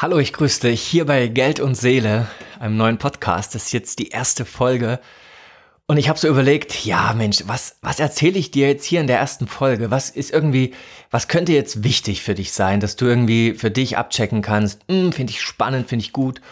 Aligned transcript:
Hallo, 0.00 0.20
ich 0.20 0.32
grüße 0.32 0.60
dich 0.60 0.80
hier 0.80 1.06
bei 1.06 1.26
Geld 1.26 1.58
und 1.58 1.74
Seele, 1.74 2.28
einem 2.60 2.76
neuen 2.76 2.98
Podcast. 2.98 3.56
Das 3.56 3.64
ist 3.64 3.72
jetzt 3.72 3.98
die 3.98 4.10
erste 4.10 4.44
Folge. 4.44 5.00
Und 5.88 5.96
ich 5.96 6.08
habe 6.08 6.20
so 6.20 6.28
überlegt, 6.28 6.84
ja 6.84 7.12
Mensch, 7.14 7.42
was, 7.46 7.78
was 7.82 7.98
erzähle 7.98 8.38
ich 8.38 8.52
dir 8.52 8.68
jetzt 8.68 8.84
hier 8.84 9.00
in 9.00 9.08
der 9.08 9.18
ersten 9.18 9.48
Folge? 9.48 9.90
Was 9.90 10.10
ist 10.10 10.32
irgendwie, 10.32 10.72
was 11.10 11.26
könnte 11.26 11.52
jetzt 11.52 11.82
wichtig 11.82 12.22
für 12.22 12.36
dich 12.36 12.52
sein, 12.52 12.78
dass 12.78 12.94
du 12.94 13.06
irgendwie 13.06 13.54
für 13.54 13.72
dich 13.72 13.96
abchecken 13.96 14.40
kannst? 14.40 14.82
Hm, 14.88 15.10
finde 15.10 15.32
ich 15.32 15.42
spannend, 15.42 15.88
finde 15.88 16.04
ich 16.04 16.12
gut. 16.12 16.42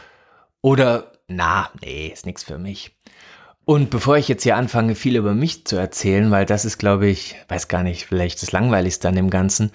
Oder, 0.60 1.12
na, 1.28 1.70
nee, 1.80 2.08
ist 2.08 2.26
nichts 2.26 2.42
für 2.42 2.58
mich. 2.58 2.96
Und 3.64 3.90
bevor 3.90 4.16
ich 4.16 4.26
jetzt 4.26 4.42
hier 4.42 4.56
anfange, 4.56 4.96
viel 4.96 5.14
über 5.14 5.34
mich 5.34 5.64
zu 5.66 5.76
erzählen, 5.76 6.32
weil 6.32 6.46
das 6.46 6.64
ist, 6.64 6.78
glaube 6.78 7.06
ich, 7.06 7.36
weiß 7.46 7.68
gar 7.68 7.84
nicht, 7.84 8.06
vielleicht 8.06 8.42
das 8.42 8.50
Langweiligste 8.50 9.06
an 9.06 9.14
dem 9.14 9.30
Ganzen. 9.30 9.70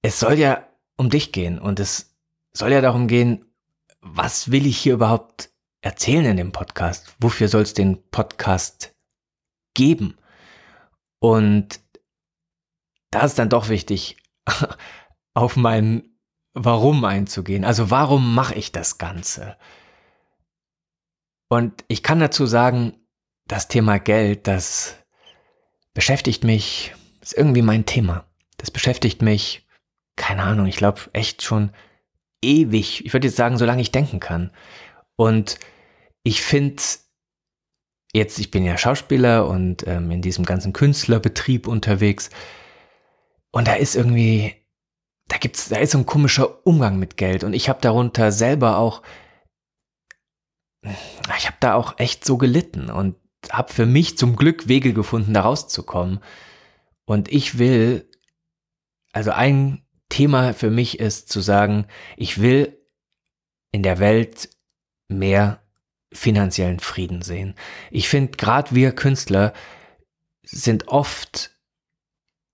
Es 0.00 0.18
soll 0.18 0.38
ja 0.38 0.66
um 0.96 1.10
dich 1.10 1.32
gehen 1.32 1.58
und 1.58 1.80
es 1.80 2.09
soll 2.52 2.72
ja 2.72 2.80
darum 2.80 3.08
gehen, 3.08 3.44
was 4.00 4.50
will 4.50 4.66
ich 4.66 4.78
hier 4.78 4.94
überhaupt 4.94 5.50
erzählen 5.80 6.24
in 6.24 6.36
dem 6.36 6.52
Podcast? 6.52 7.14
Wofür 7.20 7.48
soll 7.48 7.62
es 7.62 7.74
den 7.74 8.02
Podcast 8.10 8.94
geben? 9.74 10.16
Und 11.18 11.80
da 13.10 13.20
ist 13.22 13.38
dann 13.38 13.48
doch 13.48 13.68
wichtig, 13.68 14.16
auf 15.34 15.56
mein 15.56 16.04
Warum 16.52 17.04
einzugehen. 17.04 17.64
Also 17.64 17.90
warum 17.90 18.34
mache 18.34 18.54
ich 18.54 18.72
das 18.72 18.98
Ganze? 18.98 19.56
Und 21.48 21.84
ich 21.88 22.02
kann 22.02 22.18
dazu 22.18 22.46
sagen, 22.46 22.96
das 23.46 23.68
Thema 23.68 23.98
Geld, 23.98 24.46
das 24.46 24.96
beschäftigt 25.94 26.44
mich, 26.44 26.92
ist 27.20 27.34
irgendwie 27.34 27.62
mein 27.62 27.86
Thema. 27.86 28.24
Das 28.56 28.70
beschäftigt 28.70 29.22
mich, 29.22 29.66
keine 30.16 30.42
Ahnung, 30.42 30.66
ich 30.66 30.76
glaube 30.76 31.02
echt 31.12 31.42
schon 31.42 31.72
ewig. 32.42 33.04
Ich 33.04 33.12
würde 33.12 33.28
jetzt 33.28 33.36
sagen, 33.36 33.58
solange 33.58 33.82
ich 33.82 33.92
denken 33.92 34.20
kann. 34.20 34.50
Und 35.16 35.58
ich 36.22 36.42
finde 36.42 36.82
jetzt, 38.12 38.38
ich 38.38 38.50
bin 38.50 38.64
ja 38.64 38.76
Schauspieler 38.76 39.46
und 39.46 39.86
ähm, 39.86 40.10
in 40.10 40.22
diesem 40.22 40.44
ganzen 40.44 40.72
Künstlerbetrieb 40.72 41.66
unterwegs. 41.66 42.30
Und 43.52 43.68
da 43.68 43.74
ist 43.74 43.96
irgendwie, 43.96 44.54
da 45.28 45.38
gibt's, 45.38 45.68
da 45.68 45.78
ist 45.78 45.92
so 45.92 45.98
ein 45.98 46.06
komischer 46.06 46.66
Umgang 46.66 46.98
mit 46.98 47.16
Geld. 47.16 47.44
Und 47.44 47.52
ich 47.52 47.68
habe 47.68 47.80
darunter 47.80 48.32
selber 48.32 48.78
auch, 48.78 49.02
ich 50.82 51.46
habe 51.46 51.56
da 51.60 51.74
auch 51.74 51.98
echt 51.98 52.24
so 52.24 52.38
gelitten 52.38 52.90
und 52.90 53.16
habe 53.50 53.72
für 53.72 53.86
mich 53.86 54.18
zum 54.18 54.36
Glück 54.36 54.68
Wege 54.68 54.92
gefunden, 54.92 55.34
da 55.34 55.42
rauszukommen. 55.42 56.20
Und 57.04 57.30
ich 57.30 57.58
will, 57.58 58.08
also 59.12 59.30
ein 59.32 59.84
Thema 60.10 60.52
für 60.52 60.70
mich 60.70 61.00
ist 61.00 61.30
zu 61.30 61.40
sagen, 61.40 61.86
ich 62.16 62.42
will 62.42 62.76
in 63.72 63.82
der 63.82 63.98
Welt 63.98 64.50
mehr 65.08 65.62
finanziellen 66.12 66.80
Frieden 66.80 67.22
sehen. 67.22 67.54
Ich 67.90 68.08
finde, 68.08 68.32
gerade 68.36 68.74
wir 68.74 68.92
Künstler 68.92 69.54
sind 70.42 70.88
oft 70.88 71.52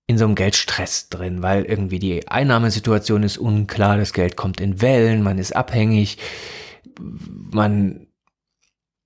in 0.05 0.17
so 0.17 0.25
einem 0.25 0.35
Geldstress 0.35 1.09
drin, 1.09 1.41
weil 1.41 1.65
irgendwie 1.65 1.99
die 1.99 2.27
Einnahmesituation 2.27 3.23
ist 3.23 3.37
unklar, 3.37 3.97
das 3.97 4.13
Geld 4.13 4.37
kommt 4.37 4.61
in 4.61 4.81
Wellen, 4.81 5.21
man 5.21 5.37
ist 5.37 5.55
abhängig, 5.55 6.17
man, 6.99 8.07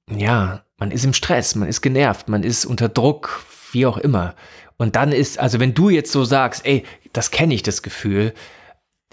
ja, 0.09 0.63
man 0.77 0.91
ist 0.91 1.03
im 1.03 1.13
Stress, 1.13 1.55
man 1.55 1.67
ist 1.67 1.81
genervt, 1.81 2.29
man 2.29 2.43
ist 2.43 2.65
unter 2.65 2.87
Druck, 2.87 3.43
wie 3.71 3.85
auch 3.85 3.97
immer. 3.97 4.35
Und 4.77 4.95
dann 4.95 5.11
ist, 5.11 5.39
also 5.39 5.59
wenn 5.59 5.73
du 5.73 5.89
jetzt 5.89 6.11
so 6.11 6.23
sagst, 6.23 6.65
ey, 6.65 6.83
das 7.13 7.31
kenne 7.31 7.53
ich, 7.53 7.63
das 7.63 7.81
Gefühl, 7.81 8.33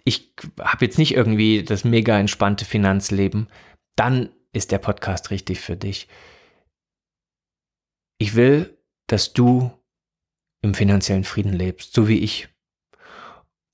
ich 0.05 0.33
habe 0.61 0.85
jetzt 0.85 0.99
nicht 0.99 1.15
irgendwie 1.15 1.63
das 1.63 1.85
mega 1.85 2.19
entspannte 2.19 2.65
Finanzleben, 2.65 3.49
dann 3.97 4.31
ist 4.53 4.73
der 4.73 4.79
Podcast 4.79 5.31
richtig 5.31 5.61
für 5.61 5.77
dich. 5.77 6.09
Ich 8.19 8.35
will, 8.35 8.79
dass 9.07 9.33
du 9.33 9.71
im 10.63 10.75
finanziellen 10.75 11.25
Frieden 11.25 11.53
lebst, 11.53 11.93
so 11.95 12.09
wie 12.09 12.19
ich. 12.19 12.49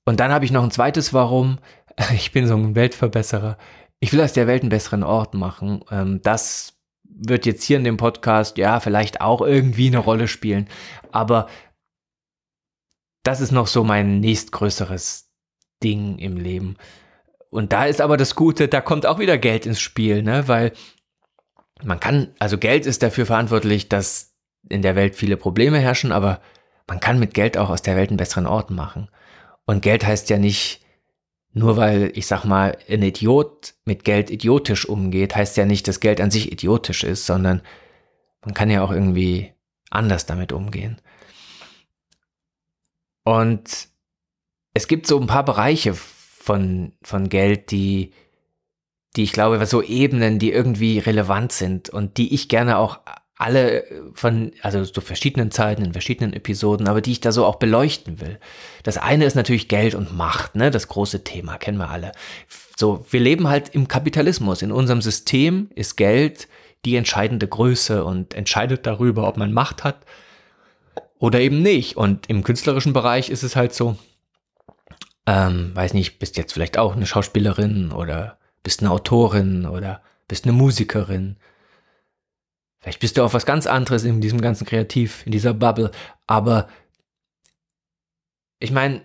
Und 0.05 0.19
dann 0.19 0.31
habe 0.31 0.45
ich 0.45 0.51
noch 0.51 0.63
ein 0.63 0.71
zweites 0.71 1.13
Warum. 1.13 1.59
Ich 2.13 2.33
bin 2.33 2.45
so 2.45 2.55
ein 2.57 2.75
Weltverbesserer. 2.75 3.57
Ich 4.01 4.11
will 4.11 4.19
aus 4.19 4.33
der 4.33 4.47
Welt 4.47 4.63
einen 4.63 4.69
besseren 4.69 5.01
Ort 5.01 5.33
machen. 5.33 5.81
Ähm, 5.89 6.21
das 6.21 6.77
wird 7.03 7.45
jetzt 7.45 7.63
hier 7.63 7.77
in 7.77 7.85
dem 7.85 7.95
Podcast 7.95 8.57
ja 8.57 8.81
vielleicht 8.81 9.21
auch 9.21 9.41
irgendwie 9.41 9.87
eine 9.87 9.99
Rolle 9.99 10.27
spielen. 10.27 10.67
Aber 11.13 11.47
das 13.25 13.41
ist 13.41 13.51
noch 13.51 13.67
so 13.67 13.83
mein 13.83 14.19
nächstgrößeres 14.19 15.31
Ding 15.83 16.17
im 16.19 16.37
Leben. 16.37 16.77
Und 17.49 17.73
da 17.73 17.85
ist 17.85 18.01
aber 18.01 18.17
das 18.17 18.35
Gute, 18.35 18.67
da 18.67 18.81
kommt 18.81 19.05
auch 19.05 19.19
wieder 19.19 19.37
Geld 19.37 19.65
ins 19.65 19.79
Spiel, 19.79 20.23
ne? 20.23 20.47
Weil 20.47 20.73
man 21.83 21.99
kann, 21.99 22.33
also 22.39 22.57
Geld 22.57 22.85
ist 22.85 23.03
dafür 23.03 23.25
verantwortlich, 23.25 23.89
dass 23.89 24.35
in 24.69 24.81
der 24.81 24.95
Welt 24.95 25.15
viele 25.15 25.37
Probleme 25.37 25.79
herrschen, 25.79 26.11
aber 26.11 26.39
man 26.87 26.99
kann 26.99 27.19
mit 27.19 27.33
Geld 27.33 27.57
auch 27.57 27.69
aus 27.69 27.81
der 27.81 27.95
Welt 27.95 28.09
einen 28.09 28.17
besseren 28.17 28.47
Ort 28.47 28.69
machen. 28.69 29.09
Und 29.65 29.81
Geld 29.81 30.05
heißt 30.05 30.29
ja 30.29 30.37
nicht, 30.37 30.81
nur 31.51 31.77
weil, 31.77 32.11
ich 32.15 32.27
sag 32.27 32.43
mal, 32.45 32.77
ein 32.89 33.01
Idiot 33.01 33.73
mit 33.85 34.03
Geld 34.03 34.29
idiotisch 34.29 34.87
umgeht, 34.87 35.35
heißt 35.35 35.57
ja 35.57 35.65
nicht, 35.65 35.87
dass 35.87 35.99
Geld 35.99 36.21
an 36.21 36.29
sich 36.29 36.51
idiotisch 36.51 37.03
ist, 37.03 37.25
sondern 37.25 37.61
man 38.43 38.53
kann 38.53 38.69
ja 38.69 38.83
auch 38.83 38.91
irgendwie 38.91 39.53
anders 39.89 40.25
damit 40.25 40.51
umgehen. 40.51 41.01
Und 43.25 43.89
es 44.73 44.87
gibt 44.87 45.07
so 45.07 45.19
ein 45.19 45.27
paar 45.27 45.43
Bereiche, 45.43 45.95
von, 46.45 46.91
von 47.01 47.27
Geld, 47.27 47.71
die, 47.71 48.13
die 49.15 49.23
ich 49.23 49.31
glaube, 49.31 49.65
so 49.65 49.81
Ebenen, 49.81 50.37
die 50.37 50.51
irgendwie 50.51 50.99
relevant 50.99 51.51
sind 51.51 51.89
und 51.89 52.17
die 52.17 52.35
ich 52.35 52.49
gerne 52.49 52.77
auch 52.77 52.99
alle 53.35 53.83
von, 54.13 54.51
also 54.61 54.85
zu 54.85 55.01
verschiedenen 55.01 55.49
Zeiten, 55.49 55.83
in 55.83 55.93
verschiedenen 55.93 56.33
Episoden, 56.33 56.87
aber 56.87 57.01
die 57.01 57.13
ich 57.13 57.19
da 57.19 57.31
so 57.31 57.45
auch 57.45 57.55
beleuchten 57.55 58.21
will. 58.21 58.39
Das 58.83 58.97
eine 58.97 59.25
ist 59.25 59.33
natürlich 59.33 59.67
Geld 59.67 59.95
und 59.95 60.15
Macht, 60.15 60.55
ne, 60.55 60.69
das 60.69 60.87
große 60.87 61.23
Thema, 61.23 61.57
kennen 61.57 61.79
wir 61.79 61.89
alle. 61.89 62.11
So, 62.77 63.03
wir 63.09 63.19
leben 63.19 63.49
halt 63.49 63.69
im 63.69 63.87
Kapitalismus. 63.87 64.61
In 64.61 64.71
unserem 64.71 65.01
System 65.01 65.69
ist 65.73 65.97
Geld 65.97 66.47
die 66.85 66.95
entscheidende 66.95 67.47
Größe 67.47 68.05
und 68.05 68.35
entscheidet 68.35 68.85
darüber, 68.85 69.27
ob 69.27 69.37
man 69.37 69.51
Macht 69.51 69.83
hat 69.83 70.05
oder 71.25 71.39
eben 71.39 71.63
nicht. 71.63 71.97
Und 71.97 72.29
im 72.29 72.43
künstlerischen 72.43 72.93
Bereich 72.93 73.31
ist 73.31 73.41
es 73.41 73.55
halt 73.55 73.73
so, 73.73 73.97
ähm, 75.25 75.71
weiß 75.73 75.95
nicht, 75.95 76.19
bist 76.19 76.37
jetzt 76.37 76.53
vielleicht 76.53 76.77
auch 76.77 76.95
eine 76.95 77.07
Schauspielerin 77.07 77.91
oder 77.91 78.37
bist 78.61 78.81
eine 78.81 78.91
Autorin 78.91 79.65
oder 79.65 80.03
bist 80.27 80.45
eine 80.45 80.53
Musikerin. 80.53 81.37
Vielleicht 82.79 82.99
bist 82.99 83.17
du 83.17 83.23
auch 83.23 83.33
was 83.33 83.47
ganz 83.47 83.65
anderes 83.65 84.03
in 84.03 84.21
diesem 84.21 84.39
ganzen 84.39 84.67
Kreativ, 84.67 85.25
in 85.25 85.31
dieser 85.31 85.55
Bubble. 85.55 85.89
Aber 86.27 86.67
ich 88.59 88.69
meine, 88.69 89.01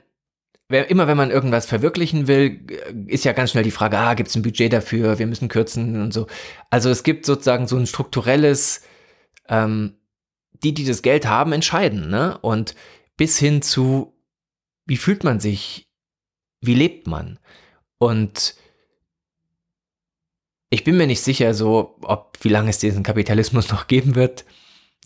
immer 0.69 1.07
wenn 1.07 1.17
man 1.17 1.31
irgendwas 1.31 1.65
verwirklichen 1.65 2.27
will, 2.27 2.61
ist 3.07 3.25
ja 3.25 3.33
ganz 3.33 3.53
schnell 3.53 3.65
die 3.65 3.71
Frage, 3.71 3.97
ah, 3.97 4.13
gibt 4.13 4.29
es 4.29 4.37
ein 4.37 4.43
Budget 4.43 4.75
dafür, 4.75 5.19
wir 5.19 5.27
müssen 5.27 5.49
kürzen 5.49 6.03
und 6.03 6.13
so. 6.13 6.27
Also 6.69 6.91
es 6.91 7.03
gibt 7.03 7.25
sozusagen 7.25 7.67
so 7.67 7.79
ein 7.79 7.87
strukturelles, 7.87 8.83
ähm, 9.49 9.95
die, 10.63 10.75
die 10.75 10.85
das 10.85 11.03
Geld 11.03 11.27
haben, 11.27 11.53
entscheiden, 11.53 12.11
ne? 12.11 12.39
Und 12.39 12.75
bis 13.17 13.39
hin 13.39 13.63
zu, 13.63 14.15
wie 14.87 14.97
fühlt 14.97 15.25
man 15.25 15.41
sich 15.41 15.91
wie 16.61 16.75
lebt 16.75 17.07
man? 17.07 17.39
Und 17.99 18.55
ich 20.71 20.85
bin 20.85 20.97
mir 20.97 21.07
nicht 21.07 21.23
sicher, 21.23 21.55
so, 21.55 21.97
ob, 22.03 22.39
wie 22.43 22.49
lange 22.49 22.71
es 22.71 22.79
diesen 22.79 23.03
Kapitalismus 23.03 23.71
noch 23.71 23.87
geben 23.87 24.15
wird. 24.15 24.45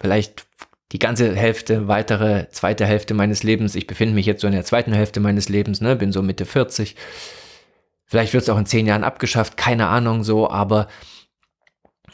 Vielleicht 0.00 0.46
die 0.92 0.98
ganze 0.98 1.34
Hälfte, 1.34 1.88
weitere 1.88 2.48
zweite 2.50 2.86
Hälfte 2.86 3.14
meines 3.14 3.42
Lebens. 3.42 3.74
Ich 3.74 3.86
befinde 3.86 4.14
mich 4.14 4.26
jetzt 4.26 4.42
so 4.42 4.46
in 4.46 4.52
der 4.52 4.64
zweiten 4.64 4.92
Hälfte 4.92 5.20
meines 5.20 5.48
Lebens, 5.48 5.80
ne, 5.80 5.96
bin 5.96 6.12
so 6.12 6.22
Mitte 6.22 6.44
40. 6.44 6.96
Vielleicht 8.04 8.32
wird 8.32 8.42
es 8.42 8.48
auch 8.50 8.58
in 8.58 8.66
zehn 8.66 8.86
Jahren 8.86 9.04
abgeschafft, 9.04 9.56
keine 9.56 9.88
Ahnung 9.88 10.24
so, 10.24 10.50
aber 10.50 10.88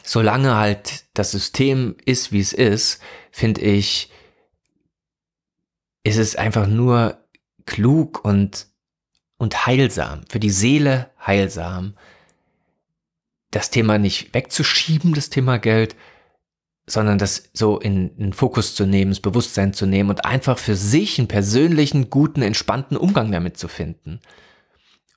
solange 0.03 0.55
halt 0.55 1.05
das 1.13 1.31
System 1.31 1.95
ist, 2.05 2.31
wie 2.31 2.39
es 2.39 2.53
ist, 2.53 3.01
finde 3.31 3.61
ich, 3.61 4.11
ist 6.03 6.17
es 6.17 6.35
einfach 6.35 6.67
nur 6.67 7.17
klug 7.65 8.23
und 8.25 8.67
und 9.37 9.65
heilsam, 9.65 10.21
für 10.29 10.39
die 10.39 10.51
Seele 10.51 11.09
heilsam, 11.25 11.95
das 13.49 13.71
Thema 13.71 13.97
nicht 13.97 14.35
wegzuschieben, 14.35 15.15
das 15.15 15.31
Thema 15.31 15.57
Geld, 15.57 15.95
sondern 16.85 17.17
das 17.17 17.49
so 17.51 17.79
in 17.79 18.15
den 18.17 18.33
Fokus 18.33 18.75
zu 18.75 18.85
nehmen, 18.85 19.09
das 19.09 19.19
Bewusstsein 19.19 19.73
zu 19.73 19.87
nehmen 19.87 20.11
und 20.11 20.25
einfach 20.25 20.59
für 20.59 20.75
sich 20.75 21.17
einen 21.17 21.27
persönlichen, 21.27 22.11
guten, 22.11 22.43
entspannten 22.43 22.97
Umgang 22.97 23.31
damit 23.31 23.57
zu 23.57 23.67
finden. 23.67 24.19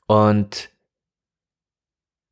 Und 0.07 0.71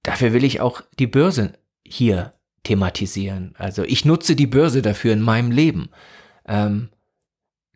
dafür 0.02 0.32
will 0.32 0.44
ich 0.44 0.62
auch 0.62 0.82
die 0.98 1.06
Börse 1.06 1.52
hier 1.84 2.32
thematisieren. 2.64 3.54
Also 3.56 3.82
ich 3.84 4.04
nutze 4.04 4.36
die 4.36 4.46
Börse 4.46 4.82
dafür 4.82 5.12
in 5.12 5.20
meinem 5.20 5.50
Leben. 5.50 5.90
Ähm, 6.46 6.90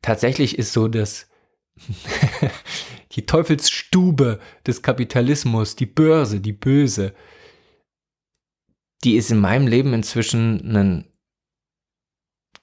tatsächlich 0.02 0.58
ist 0.58 0.72
so, 0.72 0.88
dass 0.88 1.28
die 3.12 3.26
Teufelsstube 3.26 4.40
des 4.66 4.82
Kapitalismus, 4.82 5.76
die 5.76 5.86
Börse, 5.86 6.40
die 6.40 6.52
Böse, 6.52 7.14
die 9.04 9.16
ist 9.16 9.30
in 9.30 9.38
meinem 9.38 9.66
Leben 9.66 9.92
inzwischen 9.92 10.76
ein 10.76 11.12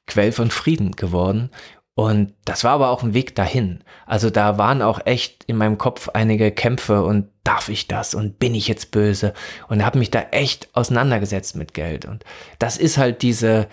Quell 0.08 0.32
von 0.32 0.52
Frieden 0.52 0.92
geworden. 0.92 1.50
Und 1.96 2.34
das 2.46 2.64
war 2.64 2.72
aber 2.72 2.90
auch 2.90 3.04
ein 3.04 3.14
Weg 3.14 3.36
dahin. 3.36 3.84
Also 4.06 4.30
da 4.30 4.58
waren 4.58 4.82
auch 4.82 5.06
echt 5.06 5.44
in 5.46 5.58
meinem 5.58 5.78
Kopf 5.78 6.10
einige 6.10 6.52
Kämpfe 6.52 7.04
und 7.04 7.30
darf 7.44 7.70
ich 7.70 7.88
das 7.88 8.14
und 8.14 8.40
bin 8.40 8.56
ich 8.56 8.68
jetzt 8.68 8.92
böse 8.92 9.34
und 9.68 9.84
habe 9.84 10.00
mich 10.00 10.12
da 10.12 10.22
echt 10.32 10.70
auseinandergesetzt 10.74 11.56
mit 11.56 11.74
Geld. 11.74 12.06
Und 12.06 12.24
das 12.60 12.78
ist 12.78 12.98
halt 12.98 13.22
diese, 13.22 13.68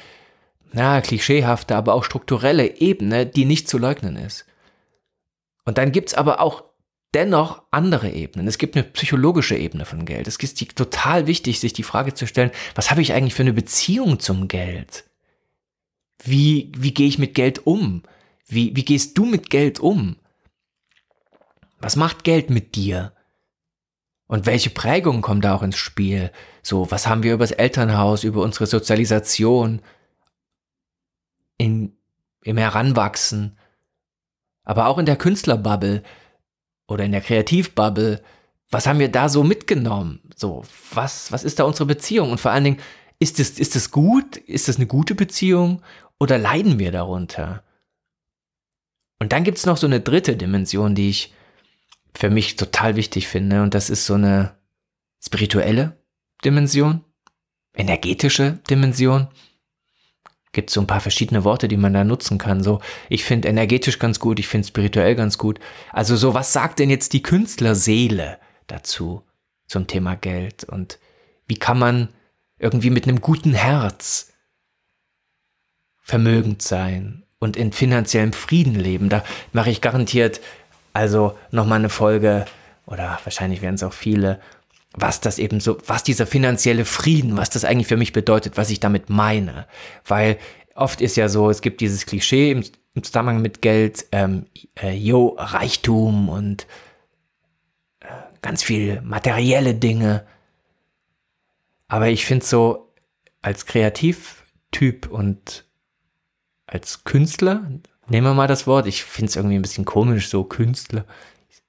na, 0.72 1.00
klischeehafte, 1.00 1.76
aber 1.76 1.94
auch 1.94 2.04
strukturelle 2.04 2.80
Ebene, 2.80 3.26
die 3.26 3.44
nicht 3.44 3.68
zu 3.68 3.78
leugnen 3.78 4.16
ist. 4.16 4.46
Und 5.64 5.78
dann 5.78 5.92
gibt's 5.92 6.14
aber 6.14 6.40
auch 6.40 6.64
dennoch 7.14 7.62
andere 7.70 8.10
Ebenen. 8.10 8.46
Es 8.46 8.58
gibt 8.58 8.76
eine 8.76 8.84
psychologische 8.84 9.56
Ebene 9.56 9.84
von 9.84 10.04
Geld. 10.04 10.26
Es 10.28 10.36
ist 10.36 10.76
total 10.76 11.26
wichtig, 11.26 11.60
sich 11.60 11.72
die 11.72 11.82
Frage 11.82 12.14
zu 12.14 12.26
stellen, 12.26 12.50
was 12.74 12.90
habe 12.90 13.02
ich 13.02 13.12
eigentlich 13.12 13.34
für 13.34 13.42
eine 13.42 13.52
Beziehung 13.52 14.20
zum 14.20 14.48
Geld? 14.48 15.04
Wie, 16.22 16.70
wie 16.76 16.94
gehe 16.94 17.08
ich 17.08 17.18
mit 17.18 17.34
Geld 17.34 17.66
um? 17.66 18.02
Wie, 18.46 18.74
wie 18.76 18.84
gehst 18.84 19.16
du 19.16 19.24
mit 19.24 19.50
Geld 19.50 19.80
um? 19.80 20.16
Was 21.78 21.96
macht 21.96 22.24
Geld 22.24 22.50
mit 22.50 22.74
dir? 22.74 23.12
Und 24.30 24.46
welche 24.46 24.70
Prägungen 24.70 25.22
kommen 25.22 25.40
da 25.40 25.56
auch 25.56 25.62
ins 25.64 25.76
Spiel? 25.76 26.30
So, 26.62 26.88
was 26.92 27.08
haben 27.08 27.24
wir 27.24 27.34
über 27.34 27.42
das 27.42 27.50
Elternhaus, 27.50 28.22
über 28.22 28.42
unsere 28.42 28.66
Sozialisation 28.66 29.82
in, 31.58 31.96
im 32.44 32.56
Heranwachsen, 32.56 33.58
aber 34.62 34.86
auch 34.86 34.98
in 34.98 35.06
der 35.06 35.16
Künstlerbubble 35.16 36.04
oder 36.86 37.04
in 37.04 37.10
der 37.10 37.22
Kreativbubble? 37.22 38.22
Was 38.70 38.86
haben 38.86 39.00
wir 39.00 39.10
da 39.10 39.28
so 39.28 39.42
mitgenommen? 39.42 40.20
So, 40.36 40.62
was, 40.94 41.32
was 41.32 41.42
ist 41.42 41.58
da 41.58 41.64
unsere 41.64 41.86
Beziehung? 41.86 42.30
Und 42.30 42.38
vor 42.38 42.52
allen 42.52 42.62
Dingen, 42.62 42.80
ist 43.18 43.40
es, 43.40 43.58
ist 43.58 43.74
es 43.74 43.90
gut? 43.90 44.36
Ist 44.36 44.68
es 44.68 44.76
eine 44.76 44.86
gute 44.86 45.16
Beziehung? 45.16 45.82
Oder 46.20 46.38
leiden 46.38 46.78
wir 46.78 46.92
darunter? 46.92 47.64
Und 49.18 49.32
dann 49.32 49.42
gibt 49.42 49.58
es 49.58 49.66
noch 49.66 49.76
so 49.76 49.88
eine 49.88 49.98
dritte 49.98 50.36
Dimension, 50.36 50.94
die 50.94 51.10
ich 51.10 51.34
für 52.14 52.30
mich 52.30 52.56
total 52.56 52.96
wichtig 52.96 53.28
finde. 53.28 53.62
Und 53.62 53.74
das 53.74 53.90
ist 53.90 54.06
so 54.06 54.14
eine 54.14 54.56
spirituelle 55.22 55.96
Dimension, 56.44 57.04
energetische 57.74 58.60
Dimension. 58.68 59.28
Gibt 60.52 60.70
so 60.70 60.80
ein 60.80 60.86
paar 60.86 61.00
verschiedene 61.00 61.44
Worte, 61.44 61.68
die 61.68 61.76
man 61.76 61.94
da 61.94 62.02
nutzen 62.02 62.38
kann. 62.38 62.62
So, 62.62 62.80
ich 63.08 63.24
finde 63.24 63.48
energetisch 63.48 63.98
ganz 63.98 64.18
gut, 64.18 64.40
ich 64.40 64.48
finde 64.48 64.66
spirituell 64.66 65.14
ganz 65.14 65.38
gut. 65.38 65.60
Also 65.92 66.16
so, 66.16 66.34
was 66.34 66.52
sagt 66.52 66.80
denn 66.80 66.90
jetzt 66.90 67.12
die 67.12 67.22
Künstlerseele 67.22 68.38
dazu 68.66 69.22
zum 69.66 69.86
Thema 69.86 70.16
Geld? 70.16 70.64
Und 70.64 70.98
wie 71.46 71.56
kann 71.56 71.78
man 71.78 72.08
irgendwie 72.58 72.90
mit 72.90 73.06
einem 73.06 73.20
guten 73.20 73.54
Herz 73.54 74.32
vermögend 76.10 76.62
sein 76.62 77.24
und 77.38 77.56
in 77.56 77.72
finanziellem 77.72 78.32
Frieden 78.32 78.74
leben. 78.74 79.08
Da 79.08 79.24
mache 79.52 79.70
ich 79.70 79.80
garantiert 79.80 80.40
also 80.92 81.36
nochmal 81.50 81.78
eine 81.78 81.88
Folge 81.88 82.44
oder 82.86 83.18
wahrscheinlich 83.24 83.62
werden 83.62 83.76
es 83.76 83.82
auch 83.82 83.92
viele, 83.92 84.40
was 84.94 85.20
das 85.20 85.38
eben 85.38 85.60
so, 85.60 85.78
was 85.86 86.02
dieser 86.02 86.26
finanzielle 86.26 86.84
Frieden, 86.84 87.36
was 87.36 87.50
das 87.50 87.64
eigentlich 87.64 87.86
für 87.86 87.96
mich 87.96 88.12
bedeutet, 88.12 88.56
was 88.56 88.70
ich 88.70 88.80
damit 88.80 89.08
meine. 89.08 89.66
Weil 90.04 90.38
oft 90.74 91.00
ist 91.00 91.16
ja 91.16 91.28
so, 91.28 91.50
es 91.50 91.62
gibt 91.62 91.80
dieses 91.80 92.06
Klischee 92.06 92.50
im, 92.50 92.64
im 92.94 93.02
Zusammenhang 93.02 93.40
mit 93.40 93.62
Geld, 93.62 94.06
ähm, 94.12 94.46
äh, 94.80 94.92
yo, 94.92 95.36
Reichtum 95.38 96.28
und 96.28 96.66
äh, 98.00 98.06
ganz 98.42 98.62
viel 98.62 99.00
materielle 99.02 99.74
Dinge. 99.74 100.26
Aber 101.86 102.08
ich 102.08 102.26
finde 102.26 102.44
so 102.44 102.92
als 103.42 103.66
Kreativtyp 103.66 105.08
und 105.08 105.64
als 106.66 107.04
Künstler, 107.04 107.68
nehmen 108.10 108.26
wir 108.26 108.34
mal 108.34 108.46
das 108.46 108.66
Wort, 108.66 108.86
ich 108.86 109.04
finde 109.04 109.30
es 109.30 109.36
irgendwie 109.36 109.56
ein 109.56 109.62
bisschen 109.62 109.84
komisch, 109.84 110.28
so 110.28 110.44
Künstler. 110.44 111.04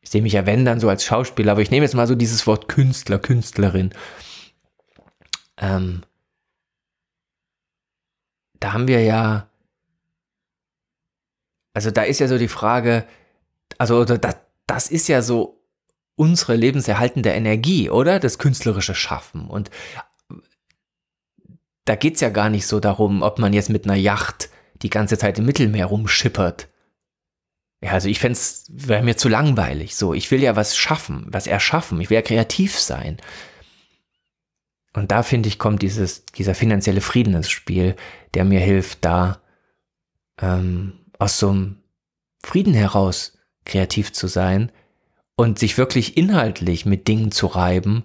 Ich 0.02 0.10
sehe 0.10 0.22
mich 0.22 0.34
ja, 0.34 0.46
wenn, 0.46 0.66
dann 0.66 0.80
so 0.80 0.90
als 0.90 1.06
Schauspieler, 1.06 1.54
aber 1.54 1.62
ich 1.62 1.72
nehme 1.72 1.86
jetzt 1.86 1.96
mal 1.96 2.08
so 2.08 2.16
dieses 2.16 2.46
Wort 2.48 2.68
Künstler, 2.68 3.20
Künstlerin. 3.20 3.94
Ähm, 5.58 6.04
da 8.60 8.74
haben 8.74 8.88
wir 8.88 9.04
ja, 9.04 9.50
also 11.74 11.92
da 11.92 12.04
ist 12.04 12.20
ja 12.20 12.28
so 12.28 12.38
die 12.38 12.48
Frage, 12.48 13.06
also 13.78 14.04
das, 14.06 14.36
das 14.68 14.90
ist 14.90 15.08
ja 15.08 15.22
so 15.22 15.62
unsere 16.16 16.56
lebenserhaltende 16.56 17.30
Energie, 17.30 17.90
oder? 17.90 18.20
Das 18.20 18.38
künstlerische 18.38 18.96
Schaffen. 18.96 19.48
Und 19.48 19.72
da 21.86 21.96
geht 21.96 22.16
es 22.16 22.22
ja 22.22 22.30
gar 22.30 22.50
nicht 22.50 22.68
so 22.68 22.80
darum, 22.80 23.24
ob 23.24 23.40
man 23.40 23.54
jetzt 23.54 23.70
mit 23.70 23.86
einer 23.86 23.96
Yacht 23.96 24.51
die 24.82 24.90
ganze 24.90 25.18
Zeit 25.18 25.40
im 25.40 25.46
Mittelmeer 25.46 25.86
rumschippert. 25.86 26.68
Ja, 27.84 27.92
also 27.92 28.10
ich 28.10 28.20
fände 28.20 28.34
es, 28.34 28.66
wäre 28.70 29.04
mir 29.04 29.18
zu 29.18 29.28
langweilig. 29.28 29.96
So, 29.96 30.14
ich 30.14 30.30
will 30.30 30.42
ja 30.42 30.56
was 30.56 30.78
schaffen, 30.78 31.26
was 31.30 31.48
erschaffen. 31.48 32.00
Ich 32.00 32.10
will 32.10 32.16
ja 32.16 32.22
kreativ 32.22 32.80
sein. 32.80 33.18
Und 34.94 35.12
da 35.12 35.24
finde 35.24 35.50
ich, 35.50 35.58
kommt 35.58 35.82
dieses, 35.82 36.26
dieser 36.26 36.54
finanzielle 36.54 37.02
Frieden 37.02 37.34
ins 37.34 37.50
Spiel, 37.50 37.96
der 38.34 38.46
mir 38.46 38.60
hilft, 38.60 39.04
da 39.06 39.42
ähm, 40.40 41.00
aus 41.18 41.40
so 41.40 41.50
einem 41.50 41.78
Frieden 42.44 42.74
heraus 42.74 43.38
kreativ 43.66 44.12
zu 44.12 44.28
sein 44.28 44.72
und 45.36 45.60
sich 45.60 45.78
wirklich 45.78 46.18
inhaltlich 46.18 46.86
mit 46.86 47.08
Dingen 47.08 47.32
zu 47.32 47.48
reiben 47.48 48.04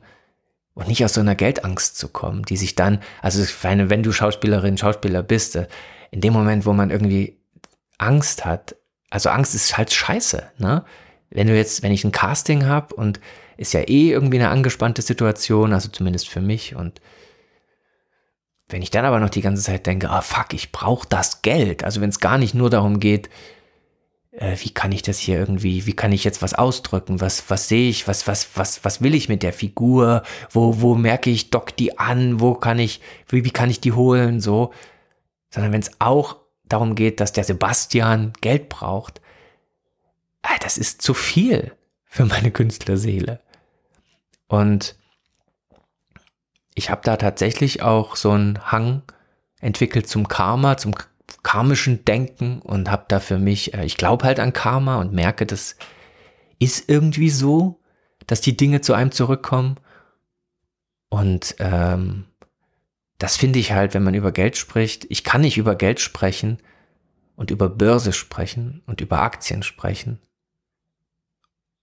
und 0.74 0.88
nicht 0.88 1.04
aus 1.04 1.14
so 1.14 1.20
einer 1.20 1.34
Geldangst 1.34 1.98
zu 1.98 2.08
kommen, 2.08 2.44
die 2.44 2.56
sich 2.56 2.76
dann, 2.76 3.02
also 3.20 3.42
wenn 3.62 4.02
du 4.02 4.12
Schauspielerin, 4.12 4.78
Schauspieler 4.78 5.22
bist, 5.22 5.56
äh, 5.56 5.66
in 6.16 6.22
dem 6.22 6.32
Moment, 6.32 6.64
wo 6.64 6.72
man 6.72 6.90
irgendwie 6.90 7.36
Angst 7.98 8.46
hat, 8.46 8.74
also 9.10 9.28
Angst 9.28 9.54
ist 9.54 9.76
halt 9.76 9.92
scheiße, 9.92 10.50
ne? 10.56 10.82
Wenn 11.28 11.46
du 11.46 11.54
jetzt, 11.54 11.82
wenn 11.82 11.92
ich 11.92 12.04
ein 12.04 12.12
Casting 12.12 12.64
habe 12.64 12.94
und 12.94 13.20
ist 13.58 13.74
ja 13.74 13.80
eh 13.80 14.12
irgendwie 14.12 14.38
eine 14.38 14.48
angespannte 14.48 15.02
Situation, 15.02 15.74
also 15.74 15.90
zumindest 15.90 16.30
für 16.30 16.40
mich 16.40 16.74
und 16.74 17.02
wenn 18.70 18.80
ich 18.80 18.90
dann 18.90 19.04
aber 19.04 19.20
noch 19.20 19.28
die 19.28 19.42
ganze 19.42 19.62
Zeit 19.62 19.86
denke, 19.86 20.08
ah 20.08 20.20
oh, 20.20 20.22
fuck, 20.22 20.54
ich 20.54 20.72
brauche 20.72 21.06
das 21.06 21.42
Geld, 21.42 21.84
also 21.84 22.00
wenn 22.00 22.08
es 22.08 22.18
gar 22.18 22.38
nicht 22.38 22.54
nur 22.54 22.70
darum 22.70 22.98
geht, 22.98 23.28
äh, 24.30 24.56
wie 24.60 24.70
kann 24.70 24.92
ich 24.92 25.02
das 25.02 25.18
hier 25.18 25.38
irgendwie, 25.38 25.84
wie 25.84 25.92
kann 25.92 26.12
ich 26.12 26.24
jetzt 26.24 26.40
was 26.40 26.54
ausdrücken, 26.54 27.20
was, 27.20 27.50
was 27.50 27.68
sehe 27.68 27.90
ich, 27.90 28.08
was, 28.08 28.26
was, 28.26 28.48
was, 28.54 28.82
was 28.86 29.02
will 29.02 29.14
ich 29.14 29.28
mit 29.28 29.42
der 29.42 29.52
Figur, 29.52 30.22
wo, 30.50 30.80
wo 30.80 30.94
merke 30.94 31.28
ich, 31.28 31.50
dock 31.50 31.76
die 31.76 31.98
an, 31.98 32.40
wo 32.40 32.54
kann 32.54 32.78
ich, 32.78 33.02
wie, 33.28 33.44
wie 33.44 33.50
kann 33.50 33.68
ich 33.68 33.80
die 33.80 33.92
holen, 33.92 34.40
so, 34.40 34.72
sondern 35.56 35.72
wenn 35.72 35.80
es 35.80 35.92
auch 36.00 36.36
darum 36.64 36.94
geht, 36.94 37.18
dass 37.18 37.32
der 37.32 37.42
Sebastian 37.42 38.34
Geld 38.42 38.68
braucht, 38.68 39.22
das 40.60 40.76
ist 40.76 41.00
zu 41.00 41.14
viel 41.14 41.72
für 42.04 42.26
meine 42.26 42.50
Künstlerseele. 42.50 43.40
Und 44.48 44.96
ich 46.74 46.90
habe 46.90 47.00
da 47.02 47.16
tatsächlich 47.16 47.80
auch 47.80 48.16
so 48.16 48.32
einen 48.32 48.70
Hang 48.70 49.00
entwickelt 49.58 50.06
zum 50.08 50.28
Karma, 50.28 50.76
zum 50.76 50.94
karmischen 51.42 52.04
Denken 52.04 52.60
und 52.60 52.90
habe 52.90 53.06
da 53.08 53.18
für 53.18 53.38
mich, 53.38 53.72
äh, 53.72 53.86
ich 53.86 53.96
glaube 53.96 54.26
halt 54.26 54.40
an 54.40 54.52
Karma 54.52 55.00
und 55.00 55.14
merke, 55.14 55.46
das 55.46 55.76
ist 56.58 56.90
irgendwie 56.90 57.30
so, 57.30 57.80
dass 58.26 58.42
die 58.42 58.58
Dinge 58.58 58.82
zu 58.82 58.92
einem 58.92 59.10
zurückkommen. 59.10 59.76
Und 61.08 61.56
ähm, 61.60 62.26
das 63.18 63.36
finde 63.36 63.58
ich 63.58 63.72
halt, 63.72 63.94
wenn 63.94 64.02
man 64.02 64.14
über 64.14 64.32
Geld 64.32 64.56
spricht. 64.56 65.06
Ich 65.08 65.24
kann 65.24 65.40
nicht 65.40 65.58
über 65.58 65.74
Geld 65.74 66.00
sprechen 66.00 66.58
und 67.36 67.50
über 67.50 67.68
Börse 67.68 68.12
sprechen 68.12 68.82
und 68.86 69.00
über 69.00 69.20
Aktien 69.20 69.62
sprechen, 69.62 70.20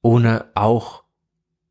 ohne 0.01 0.45
auch 0.55 1.03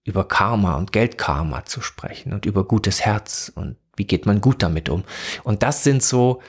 über 0.04 0.26
Karma 0.26 0.76
und 0.76 0.92
Geldkarma 0.92 1.64
zu 1.64 1.80
sprechen 1.80 2.32
und 2.32 2.46
über 2.46 2.64
gutes 2.64 3.02
Herz 3.02 3.52
und 3.54 3.76
wie 3.96 4.06
geht 4.06 4.26
man 4.26 4.40
gut 4.40 4.62
damit 4.62 4.88
um. 4.88 5.04
Und 5.44 5.62
das 5.62 5.84
sind 5.84 6.02
so, 6.02 6.42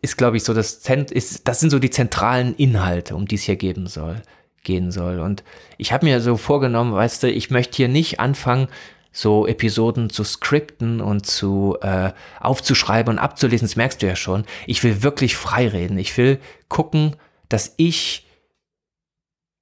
ist 0.00 0.16
glaube 0.16 0.36
ich 0.36 0.44
so 0.44 0.54
das, 0.54 0.80
Zent 0.80 1.10
ist, 1.10 1.46
das 1.46 1.60
sind 1.60 1.70
so 1.70 1.78
die 1.78 1.90
zentralen 1.90 2.54
Inhalte, 2.54 3.16
um 3.16 3.26
die 3.26 3.34
es 3.34 3.42
hier 3.42 3.56
geben 3.56 3.86
soll, 3.86 4.22
gehen 4.62 4.92
soll. 4.92 5.20
Und 5.20 5.44
ich 5.76 5.92
habe 5.92 6.06
mir 6.06 6.20
so 6.20 6.36
vorgenommen, 6.36 6.94
weißt 6.94 7.22
du, 7.22 7.30
ich 7.30 7.50
möchte 7.50 7.76
hier 7.76 7.88
nicht 7.88 8.20
anfangen, 8.20 8.68
so 9.12 9.46
Episoden 9.46 10.10
zu 10.10 10.22
skripten 10.24 11.00
und 11.00 11.26
zu 11.26 11.76
äh, 11.82 12.12
aufzuschreiben 12.38 13.14
und 13.14 13.18
abzulesen, 13.18 13.66
das 13.66 13.76
merkst 13.76 14.02
du 14.02 14.06
ja 14.06 14.16
schon. 14.16 14.44
Ich 14.66 14.84
will 14.84 15.02
wirklich 15.02 15.36
frei 15.36 15.68
reden. 15.68 15.98
Ich 15.98 16.16
will 16.16 16.38
gucken, 16.68 17.16
dass 17.48 17.74
ich 17.76 18.26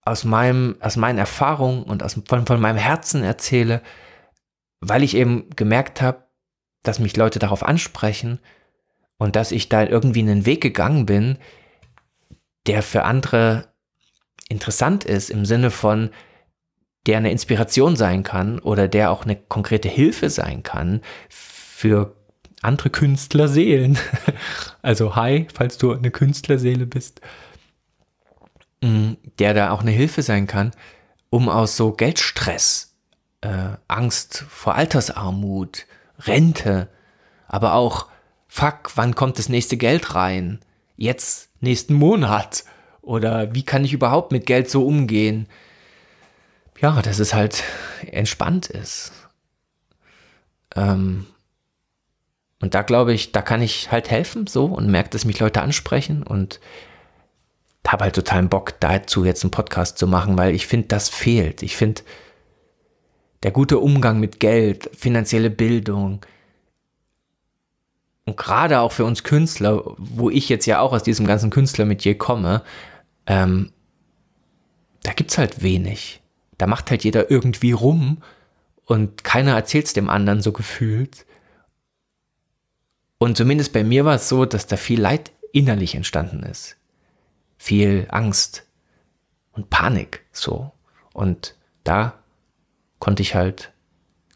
aus 0.03 0.25
meinem, 0.25 0.77
aus 0.81 0.97
meinen 0.97 1.19
Erfahrungen 1.19 1.83
und 1.83 2.03
aus, 2.03 2.21
von, 2.27 2.47
von 2.47 2.61
meinem 2.61 2.77
Herzen 2.77 3.23
erzähle, 3.23 3.83
weil 4.81 5.03
ich 5.03 5.17
eben 5.17 5.49
gemerkt 5.57 6.01
habe, 6.03 6.25
dass 6.83 6.99
mich 6.99 7.17
Leute 7.17 7.39
darauf 7.39 7.63
ansprechen 7.63 8.39
und 9.19 9.35
dass 9.35 9.53
ich 9.53 9.69
da 9.69 9.85
irgendwie 9.85 10.21
einen 10.21 10.47
Weg 10.47 10.61
gegangen 10.61 11.07
bin, 11.07 11.39
der 12.67 12.83
für 12.83 13.05
andere 13.05 13.73
interessant 14.49 15.05
ist 15.05 15.31
im 15.31 15.45
Sinne 15.45 15.71
von, 15.71 16.11
der 17.07 17.19
eine 17.19 17.31
Inspiration 17.31 17.97
sein 17.97 18.23
kann 18.23 18.59
oder 18.59 18.89
der 18.89 19.11
auch 19.11 19.25
eine 19.25 19.37
konkrete 19.37 19.89
Hilfe 19.89 20.31
sein 20.31 20.63
kann 20.63 21.01
für 21.29 22.15
andere 22.63 22.91
Künstlerseelen. 22.91 23.99
Also 24.81 25.17
hi, 25.17 25.47
falls 25.53 25.77
du 25.77 25.93
eine 25.93 26.11
Künstlerseele 26.11 26.87
bist, 26.87 27.21
mm, 28.81 29.15
der 29.39 29.53
da 29.53 29.71
auch 29.71 29.83
eine 29.83 29.91
Hilfe 29.91 30.23
sein 30.23 30.47
kann, 30.47 30.71
um 31.31 31.49
aus 31.49 31.77
so 31.77 31.93
Geldstress, 31.93 32.95
äh, 33.43 33.77
Angst 33.87 34.45
vor 34.49 34.77
Altersarmut, 34.77 35.87
Rente, 36.21 36.89
aber 37.49 37.75
auch 37.75 38.07
fuck, 38.47 38.93
wann 38.97 39.15
kommt 39.15 39.39
das 39.39 39.49
nächste 39.49 39.77
Geld 39.77 40.15
rein? 40.15 40.61
Jetzt, 40.97 41.51
nächsten 41.61 41.95
Monat. 41.95 42.65
Oder 43.03 43.55
wie 43.55 43.63
kann 43.63 43.85
ich 43.85 43.93
überhaupt 43.93 44.33
mit 44.33 44.47
Geld 44.47 44.71
so 44.71 44.87
umgehen? 44.87 45.49
Ja, 46.81 47.03
dass 47.03 47.19
es 47.19 47.35
halt 47.35 47.65
entspannt 48.07 48.69
ist. 48.69 49.13
Ähm, 50.77 51.27
und 52.61 52.75
da 52.75 52.83
glaube 52.83 53.13
ich, 53.13 53.33
da 53.33 53.43
kann 53.43 53.63
ich 53.63 53.91
halt 53.91 54.11
helfen 54.11 54.47
so 54.47 54.67
und 54.67 54.91
merke, 54.91 55.11
dass 55.11 55.25
mich 55.25 55.39
Leute 55.39 55.63
ansprechen 55.63 56.23
und 56.23 56.61
habe 57.87 58.05
halt 58.05 58.15
totalen 58.15 58.49
Bock 58.51 58.79
dazu 58.81 59.25
jetzt 59.25 59.45
einen 59.45 59.51
Podcast 59.51 59.99
zu 59.99 60.07
machen, 60.07 60.37
weil 60.37 60.55
ich 60.55 60.67
finde, 60.67 60.89
das 60.89 61.09
fehlt. 61.09 61.63
Ich 61.63 61.77
finde, 61.77 62.03
der 63.43 63.51
gute 63.51 63.79
Umgang 63.79 64.21
mit 64.21 64.41
Geld, 64.41 64.91
finanzielle 64.95 65.51
Bildung, 65.51 66.21
und 68.29 68.37
gerade 68.37 68.81
auch 68.81 68.93
für 68.93 69.07
uns 69.07 69.25
Künstler, 69.25 69.83
wo 69.97 70.29
ich 70.29 70.51
jetzt 70.51 70.67
ja 70.67 70.81
auch 70.81 70.93
aus 70.93 71.03
diesem 71.03 71.27
ganzen 71.27 71.49
Künstlermetier 71.49 72.19
komme, 72.19 72.63
ähm, 73.27 73.73
da 75.03 75.13
es 75.17 75.39
halt 75.39 75.63
wenig. 75.63 76.21
Da 76.59 76.67
macht 76.67 76.91
halt 76.91 77.05
jeder 77.05 77.31
irgendwie 77.31 77.73
rum 77.73 78.23
und 78.85 79.25
keiner 79.25 79.55
erzählt 79.55 79.87
es 79.87 79.93
dem 79.93 80.11
anderen 80.11 80.43
so 80.43 80.53
gefühlt. 80.53 81.25
Und 83.19 83.37
zumindest 83.37 83.73
bei 83.73 83.85
mir 83.85 84.05
war 84.05 84.17
es 84.17 84.29
so, 84.29 84.45
dass 84.45 84.67
da 84.67 84.77
viel 84.77 85.01
Leid 85.01 85.33
innerlich 85.53 85.95
entstanden 85.95 86.43
ist. 86.43 86.77
Viel 87.57 88.07
Angst 88.11 88.67
und 89.53 89.71
Panik, 89.71 90.25
so. 90.33 90.71
Und 91.13 91.55
da 91.85 92.15
konnte 92.99 93.23
ich 93.23 93.35
halt, 93.35 93.73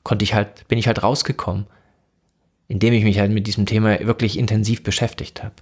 konnte 0.02 0.25
ich 0.25 0.35
halt, 0.35 0.67
bin 0.69 0.79
ich 0.79 0.87
halt 0.87 1.02
rausgekommen 1.02 1.67
indem 2.73 2.95
ich 2.95 3.05
mich 3.05 3.19
halt 3.19 3.31
mit 3.31 3.47
diesem 3.47 3.67
Thema 3.67 4.00
wirklich 4.00 4.38
intensiv 4.38 4.83
beschäftigt 4.83 5.43
habe. 5.43 5.55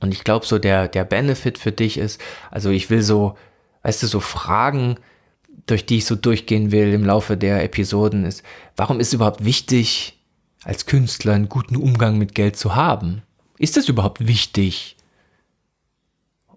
Und 0.00 0.12
ich 0.12 0.22
glaube, 0.22 0.44
so 0.44 0.58
der, 0.58 0.86
der 0.86 1.04
Benefit 1.04 1.56
für 1.56 1.72
dich 1.72 1.96
ist, 1.96 2.20
also 2.50 2.68
ich 2.68 2.90
will 2.90 3.00
so, 3.00 3.38
weißt 3.82 4.02
du, 4.02 4.06
so 4.06 4.20
Fragen, 4.20 4.98
durch 5.66 5.86
die 5.86 5.98
ich 5.98 6.06
so 6.06 6.16
durchgehen 6.16 6.72
will 6.72 6.92
im 6.92 7.04
Laufe 7.04 7.36
der 7.36 7.62
Episoden, 7.62 8.24
ist, 8.24 8.42
warum 8.76 9.00
ist 9.00 9.08
es 9.08 9.14
überhaupt 9.14 9.44
wichtig, 9.44 10.18
als 10.64 10.86
Künstler 10.86 11.34
einen 11.34 11.48
guten 11.48 11.76
Umgang 11.76 12.18
mit 12.18 12.34
Geld 12.34 12.56
zu 12.56 12.74
haben? 12.74 13.22
Ist 13.58 13.76
das 13.76 13.88
überhaupt 13.88 14.26
wichtig? 14.26 14.96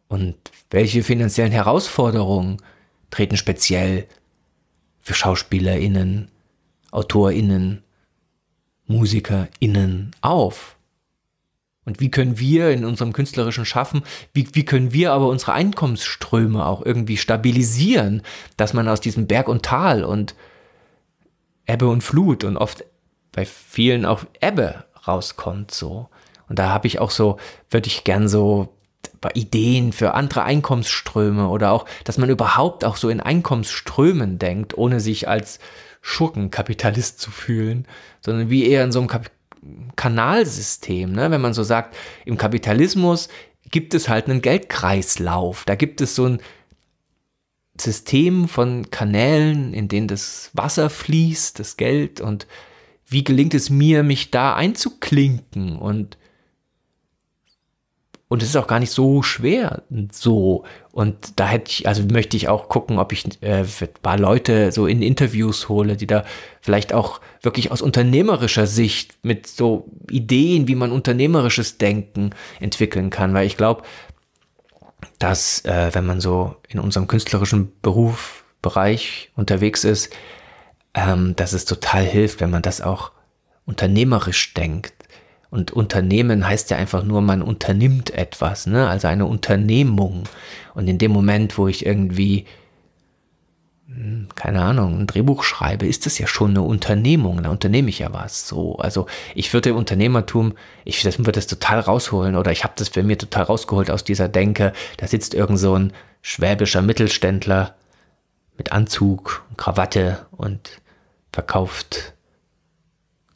Und 0.08 0.36
welche 0.70 1.04
finanziellen 1.04 1.52
Herausforderungen 1.52 2.58
treten 3.10 3.38
speziell 3.38 4.08
für 5.02 5.14
SchauspielerInnen, 5.14 6.30
AutorInnen 6.92 7.84
MusikerInnen 8.88 10.12
auf? 10.22 10.78
Und 11.86 12.00
wie 12.00 12.10
können 12.10 12.40
wir 12.40 12.72
in 12.72 12.84
unserem 12.84 13.14
künstlerischen 13.14 13.66
Schaffen, 13.66 14.04
wie, 14.34 14.48
wie 14.54 14.66
können 14.66 14.92
wir 14.92 15.14
aber 15.14 15.28
unsere 15.28 15.54
Einkommensströme 15.54 16.66
auch 16.66 16.84
irgendwie 16.84 17.18
stabilisieren, 17.18 18.24
dass 18.58 18.74
man 18.74 18.88
aus 18.88 19.02
diesem 19.02 19.28
Berg 19.28 19.48
und 19.48 19.64
Tal 19.64 20.04
und 20.04 20.36
Ebbe 21.68 21.88
und 21.88 22.02
Flut 22.02 22.44
und 22.44 22.58
oft 22.58 22.84
bei 23.32 23.46
vielen 23.46 24.06
auch 24.06 24.24
Ebbe 24.42 24.86
rauskommt 25.08 25.72
so. 25.72 26.10
Und 26.50 26.60
da 26.60 26.70
habe 26.70 26.88
ich 26.88 27.00
auch 27.00 27.12
so, 27.12 27.38
würde 27.70 27.88
ich 27.88 28.04
gern 28.04 28.28
so 28.28 28.76
Ideen 29.34 29.92
für 29.92 30.14
andere 30.14 30.44
Einkommensströme 30.44 31.48
oder 31.48 31.72
auch, 31.72 31.86
dass 32.04 32.20
man 32.20 32.30
überhaupt 32.30 32.86
auch 32.86 32.96
so 32.96 33.10
in 33.10 33.22
Einkommensströmen 33.22 34.38
denkt, 34.38 34.78
ohne 34.78 35.00
sich 35.00 35.28
als 35.28 35.60
Schurkenkapitalist 36.02 37.20
zu 37.20 37.32
fühlen, 37.32 37.88
sondern 38.22 38.52
wie 38.52 38.68
eher 38.68 38.84
in 38.84 38.92
so 38.92 39.00
einem 39.00 39.08
Kap 39.08 39.32
Kanalsystem. 39.96 41.12
Ne? 41.12 41.32
Wenn 41.32 41.42
man 41.42 41.54
so 41.54 41.64
sagt, 41.64 41.96
im 42.26 42.38
Kapitalismus 42.38 43.30
gibt 43.72 43.94
es 43.94 44.10
halt 44.10 44.30
einen 44.30 44.42
Geldkreislauf. 44.42 45.64
Da 45.66 45.76
gibt 45.76 46.02
es 46.02 46.16
so 46.16 46.26
ein 46.26 46.40
System 47.80 48.48
von 48.48 48.90
Kanälen, 48.90 49.74
in 49.74 49.88
denen 49.88 50.08
das 50.08 50.50
Wasser 50.54 50.90
fließt, 50.90 51.60
das 51.60 51.78
Geld 51.78 52.22
und 52.22 52.48
wie 53.08 53.24
gelingt 53.24 53.54
es 53.54 53.70
mir, 53.70 54.04
mich 54.04 54.32
da 54.32 54.56
einzuklinken 54.56 55.78
und 55.78 56.18
und 58.28 58.42
es 58.42 58.50
ist 58.50 58.56
auch 58.56 58.68
gar 58.68 58.80
nicht 58.80 58.92
so 58.92 59.22
schwer 59.22 59.84
so. 60.12 60.64
Und 60.92 61.40
da 61.40 61.48
hätte 61.48 61.70
ich, 61.70 61.88
also 61.88 62.04
möchte 62.12 62.36
ich 62.36 62.48
auch 62.48 62.70
gucken, 62.70 62.98
ob 62.98 63.12
ich 63.12 63.42
äh, 63.42 63.62
ein 63.62 63.90
paar 64.02 64.18
Leute 64.18 64.72
so 64.72 64.88
in 64.88 65.04
Interviews 65.04 65.70
hole, 65.70 65.96
die 65.96 66.08
da 66.08 66.24
vielleicht 66.62 66.92
auch 66.92 67.22
wirklich 67.42 67.72
aus 67.72 67.84
unternehmerischer 67.84 68.66
Sicht 68.66 69.16
mit 69.22 69.46
so 69.46 69.92
Ideen, 70.10 70.68
wie 70.68 70.76
man 70.76 70.92
unternehmerisches 70.92 71.78
Denken 71.78 72.32
entwickeln 72.60 73.12
kann. 73.12 73.36
Weil 73.36 73.46
ich 73.46 73.58
glaube, 73.58 73.84
dass 75.20 75.64
äh, 75.66 75.92
wenn 75.94 76.08
man 76.08 76.20
so 76.20 76.56
in 76.68 76.80
unserem 76.80 77.06
künstlerischen 77.06 77.74
Berufsbereich 77.84 79.32
unterwegs 79.36 79.84
ist, 79.84 80.12
ähm, 80.96 81.36
dass 81.36 81.54
es 81.54 81.66
total 81.66 82.04
hilft, 82.04 82.42
wenn 82.42 82.50
man 82.50 82.64
das 82.64 82.82
auch 82.82 83.12
unternehmerisch 83.68 84.56
denkt 84.56 85.05
und 85.50 85.72
Unternehmen 85.72 86.48
heißt 86.48 86.70
ja 86.72 86.78
einfach 86.78 87.04
nur, 87.04 87.22
man 87.22 87.42
unternimmt 87.42 88.12
etwas, 88.12 88.68
ne? 88.68 88.88
also 88.88 89.08
eine 89.08 89.26
Unternehmung. 89.26 90.24
Und 90.74 90.88
in 90.88 90.98
dem 90.98 91.12
Moment, 91.12 91.58
wo 91.58 91.68
ich 91.68 91.86
irgendwie, 91.86 92.46
hm, 93.88 94.28
keine 94.36 94.62
Ahnung, 94.62 95.00
ein 95.00 95.08
Drehbuch 95.08 95.44
schreibe, 95.44 95.88
ist 95.88 96.06
das 96.06 96.18
ja 96.18 96.28
schon 96.28 96.52
eine 96.52 96.62
Unternehmung, 96.62 97.42
da 97.44 97.50
unternehme 97.50 97.90
ich 97.90 98.00
ja 98.00 98.12
was. 98.12 98.48
So, 98.48 98.78
also 98.78 99.06
ich 99.34 99.54
würde 99.54 99.76
Unternehmertum, 99.76 100.54
ich 100.84 101.02
das 101.04 101.20
würde 101.20 101.34
das 101.34 101.48
total 101.48 101.80
rausholen 101.80 102.36
oder 102.36 102.52
ich 102.52 102.64
habe 102.64 102.74
das 102.76 102.90
für 102.90 103.04
mir 103.04 103.18
total 103.18 103.44
rausgeholt 103.44 103.92
aus 103.92 104.04
dieser 104.04 104.28
Denke. 104.28 104.74
Da 104.98 105.08
sitzt 105.08 105.34
irgend 105.34 105.60
so 105.60 105.76
ein 105.78 105.94
schwäbischer 106.22 106.82
Mittelständler 106.82 107.76
mit 108.58 108.72
Anzug, 108.72 109.44
Krawatte 109.58 110.26
und 110.32 110.82
verkauft 111.32 112.14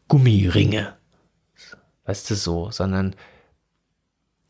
Gummiringe 0.08 0.99
weißt 2.10 2.32
du 2.32 2.36
so, 2.36 2.72
sondern 2.72 3.16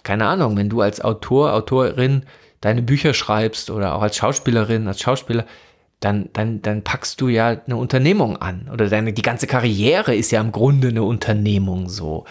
keine 0.04 0.28
Ahnung, 0.28 0.56
wenn 0.56 0.70
du 0.70 0.80
als 0.80 1.02
Autor, 1.02 1.54
Autorin 1.54 2.24
deine 2.62 2.82
Bücher 2.82 3.14
schreibst 3.14 3.70
oder 3.70 3.96
auch 3.96 4.02
als 4.02 4.16
Schauspielerin, 4.16 4.88
als 4.88 5.02
Schauspieler, 5.02 5.46
dann, 6.00 6.30
dann, 6.32 6.62
dann 6.62 6.86
packst 6.86 7.20
du 7.20 7.28
ja 7.28 7.50
eine 7.50 7.76
Unternehmung 7.76 8.38
an. 8.38 8.70
Oder 8.72 8.88
deine, 8.88 9.12
die 9.12 9.22
ganze 9.22 9.46
Karriere 9.46 10.16
ist 10.16 10.32
ja 10.32 10.40
im 10.40 10.54
Grunde 10.54 10.88
eine 10.88 11.04
Unternehmung 11.04 11.90
so. 11.90 12.24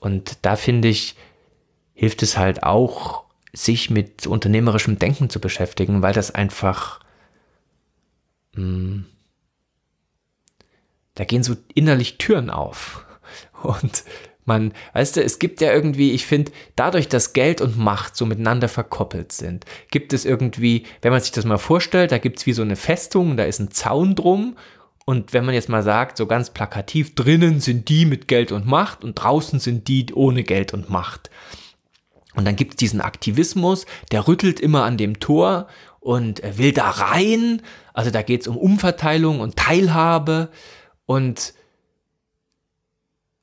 Und 0.00 0.38
da 0.40 0.56
finde 0.56 0.88
ich, 0.88 1.16
hilft 1.92 2.22
es 2.22 2.38
halt 2.38 2.62
auch, 2.62 3.24
sich 3.52 3.90
mit 3.90 4.26
unternehmerischem 4.26 4.98
Denken 4.98 5.28
zu 5.28 5.38
beschäftigen, 5.38 6.00
weil 6.00 6.14
das 6.14 6.34
einfach, 6.34 7.00
mh, 8.54 8.62
hm, 8.62 9.04
da 11.14 11.24
gehen 11.24 11.42
so 11.42 11.56
innerlich 11.74 12.16
Türen 12.16 12.48
auf. 12.48 13.04
Und 13.62 14.04
man, 14.44 14.72
weißt 14.92 15.16
du, 15.16 15.22
es 15.22 15.38
gibt 15.38 15.60
ja 15.60 15.72
irgendwie, 15.72 16.12
ich 16.12 16.26
finde, 16.26 16.52
dadurch, 16.76 17.08
dass 17.08 17.32
Geld 17.32 17.60
und 17.60 17.78
Macht 17.78 18.16
so 18.16 18.26
miteinander 18.26 18.68
verkoppelt 18.68 19.32
sind, 19.32 19.64
gibt 19.90 20.12
es 20.12 20.24
irgendwie, 20.24 20.84
wenn 21.00 21.12
man 21.12 21.20
sich 21.20 21.32
das 21.32 21.44
mal 21.44 21.58
vorstellt, 21.58 22.12
da 22.12 22.18
gibt 22.18 22.38
es 22.38 22.46
wie 22.46 22.52
so 22.52 22.62
eine 22.62 22.76
Festung, 22.76 23.36
da 23.36 23.44
ist 23.44 23.60
ein 23.60 23.70
Zaun 23.70 24.14
drum 24.14 24.56
und 25.04 25.32
wenn 25.32 25.44
man 25.44 25.54
jetzt 25.54 25.68
mal 25.68 25.82
sagt, 25.82 26.16
so 26.16 26.26
ganz 26.26 26.50
plakativ, 26.50 27.14
drinnen 27.14 27.60
sind 27.60 27.88
die 27.88 28.06
mit 28.06 28.28
Geld 28.28 28.52
und 28.52 28.66
Macht 28.66 29.04
und 29.04 29.14
draußen 29.14 29.58
sind 29.58 29.88
die 29.88 30.06
ohne 30.14 30.44
Geld 30.44 30.74
und 30.74 30.90
Macht. 30.90 31.30
Und 32.34 32.46
dann 32.46 32.56
gibt 32.56 32.74
es 32.74 32.76
diesen 32.76 33.00
Aktivismus, 33.00 33.84
der 34.10 34.26
rüttelt 34.26 34.58
immer 34.60 34.84
an 34.84 34.96
dem 34.96 35.20
Tor 35.20 35.66
und 36.00 36.40
will 36.56 36.72
da 36.72 36.88
rein. 36.88 37.62
Also 37.92 38.10
da 38.10 38.22
geht 38.22 38.42
es 38.42 38.48
um 38.48 38.56
Umverteilung 38.56 39.40
und 39.40 39.56
Teilhabe 39.56 40.50
und 41.04 41.52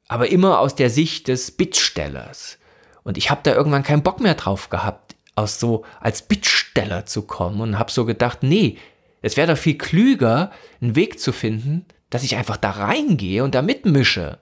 aber 0.10 0.30
immer 0.30 0.60
aus 0.60 0.76
der 0.76 0.90
Sicht 0.90 1.30
des 1.30 1.52
Bittstellers. 1.52 2.58
Und 3.04 3.18
ich 3.18 3.32
habe 3.32 3.42
da 3.44 3.54
irgendwann 3.54 3.84
keinen 3.84 4.04
Bock 4.04 4.20
mehr 4.20 4.34
drauf 4.34 4.70
gehabt, 4.70 5.16
aus 5.36 5.60
so 5.60 5.86
als 6.02 6.24
Bittsteller 6.24 7.06
zu 7.06 7.22
kommen 7.22 7.62
und 7.62 7.80
habe 7.80 7.92
so 7.92 8.06
gedacht, 8.06 8.44
nee, 8.44 8.78
es 9.22 9.38
wäre 9.38 9.54
doch 9.54 9.58
viel 9.58 9.78
klüger, 9.78 10.52
einen 10.82 10.96
Weg 10.96 11.20
zu 11.20 11.32
finden, 11.32 11.86
dass 12.10 12.24
ich 12.24 12.36
einfach 12.36 12.58
da 12.58 12.72
reingehe 12.72 13.44
und 13.44 13.56
da 13.56 13.62
mitmische. 13.62 14.40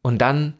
Und 0.00 0.18
dann 0.18 0.54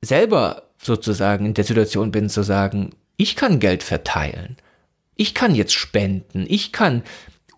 selber 0.00 0.68
sozusagen 0.78 1.46
in 1.46 1.54
der 1.54 1.64
Situation 1.64 2.12
bin 2.12 2.30
zu 2.30 2.42
sagen, 2.42 2.94
ich 3.16 3.36
kann 3.36 3.58
Geld 3.60 3.82
verteilen. 3.82 4.56
ich 5.16 5.34
kann 5.34 5.54
jetzt 5.54 5.74
spenden, 5.74 6.46
ich 6.48 6.72
kann 6.72 7.02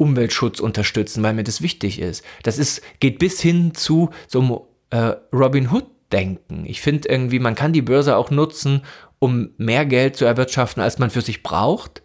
Umweltschutz 0.03 0.61
unterstützen, 0.61 1.23
weil 1.23 1.35
mir 1.35 1.45
das 1.45 1.63
wichtig 1.63 2.01
ist. 2.01 2.25
Das 2.43 2.59
ist, 2.59 2.83
geht 3.01 3.19
bis 3.19 3.41
hin 3.41 3.75
zu 3.75 4.11
so 4.27 4.41
einem 4.41 4.59
äh, 4.91 5.17
Robin 5.33 5.71
Hood 5.71 5.87
denken. 6.11 6.65
Ich 6.67 6.81
finde 6.81 7.09
irgendwie, 7.09 7.39
man 7.39 7.55
kann 7.55 7.73
die 7.73 7.83
Börse 7.83 8.17
auch 8.17 8.31
nutzen, 8.31 8.83
um 9.19 9.51
mehr 9.57 9.87
Geld 9.87 10.17
zu 10.17 10.25
erwirtschaften, 10.25 10.83
als 10.83 10.99
man 10.99 11.11
für 11.11 11.23
sich 11.23 11.43
braucht. 11.43 12.03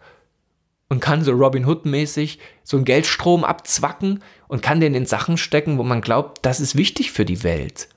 Und 0.90 1.00
kann 1.00 1.22
so 1.22 1.32
Robin 1.32 1.66
Hood-mäßig 1.66 2.38
so 2.64 2.78
einen 2.78 2.86
Geldstrom 2.86 3.44
abzwacken 3.44 4.22
und 4.46 4.62
kann 4.62 4.80
den 4.80 4.94
in 4.94 5.04
Sachen 5.04 5.36
stecken, 5.36 5.76
wo 5.76 5.82
man 5.82 6.00
glaubt, 6.00 6.38
das 6.46 6.60
ist 6.60 6.76
wichtig 6.76 7.12
für 7.12 7.26
die 7.26 7.42
Welt. 7.42 7.88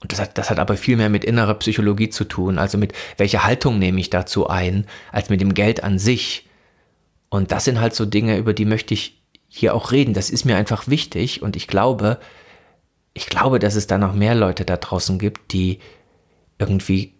Und 0.00 0.12
das 0.12 0.20
hat, 0.20 0.36
das 0.38 0.50
hat 0.50 0.58
aber 0.58 0.76
viel 0.76 0.96
mehr 0.96 1.08
mit 1.08 1.24
innerer 1.24 1.54
Psychologie 1.54 2.08
zu 2.08 2.24
tun, 2.24 2.58
also 2.58 2.78
mit 2.78 2.92
welcher 3.18 3.44
Haltung 3.44 3.78
nehme 3.78 4.00
ich 4.00 4.10
dazu 4.10 4.48
ein, 4.48 4.86
als 5.12 5.28
mit 5.30 5.40
dem 5.40 5.54
Geld 5.54 5.84
an 5.84 5.98
sich. 5.98 6.48
Und 7.30 7.52
das 7.52 7.64
sind 7.64 7.80
halt 7.80 7.94
so 7.94 8.04
Dinge, 8.04 8.36
über 8.36 8.52
die 8.52 8.64
möchte 8.64 8.92
ich 8.92 9.22
hier 9.48 9.74
auch 9.74 9.92
reden. 9.92 10.14
Das 10.14 10.30
ist 10.30 10.44
mir 10.44 10.56
einfach 10.56 10.88
wichtig 10.88 11.42
und 11.42 11.56
ich 11.56 11.66
glaube, 11.66 12.18
ich 13.14 13.26
glaube, 13.26 13.58
dass 13.58 13.74
es 13.74 13.86
da 13.86 13.98
noch 13.98 14.14
mehr 14.14 14.34
Leute 14.34 14.64
da 14.64 14.76
draußen 14.76 15.18
gibt, 15.18 15.52
die 15.52 15.78
irgendwie 16.58 17.14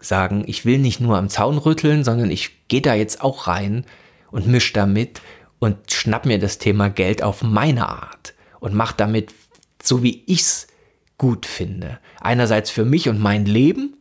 sagen, 0.00 0.44
ich 0.46 0.64
will 0.64 0.78
nicht 0.78 1.00
nur 1.00 1.18
am 1.18 1.28
Zaun 1.28 1.58
rütteln, 1.58 2.04
sondern 2.04 2.30
ich 2.30 2.68
gehe 2.68 2.80
da 2.80 2.94
jetzt 2.94 3.20
auch 3.20 3.46
rein 3.46 3.84
und 4.30 4.46
misch 4.46 4.72
damit 4.72 5.20
und 5.58 5.92
schnapp 5.92 6.24
mir 6.24 6.38
das 6.38 6.58
Thema 6.58 6.88
Geld 6.88 7.22
auf 7.22 7.42
meine 7.42 7.88
Art 7.88 8.34
und 8.60 8.74
mach 8.74 8.92
damit 8.92 9.34
so, 9.82 10.02
wie 10.02 10.22
ich's 10.26 10.68
gut 11.16 11.46
finde. 11.46 11.98
Einerseits 12.20 12.70
für 12.70 12.84
mich 12.84 13.08
und 13.08 13.18
mein 13.18 13.44
Leben, 13.44 13.96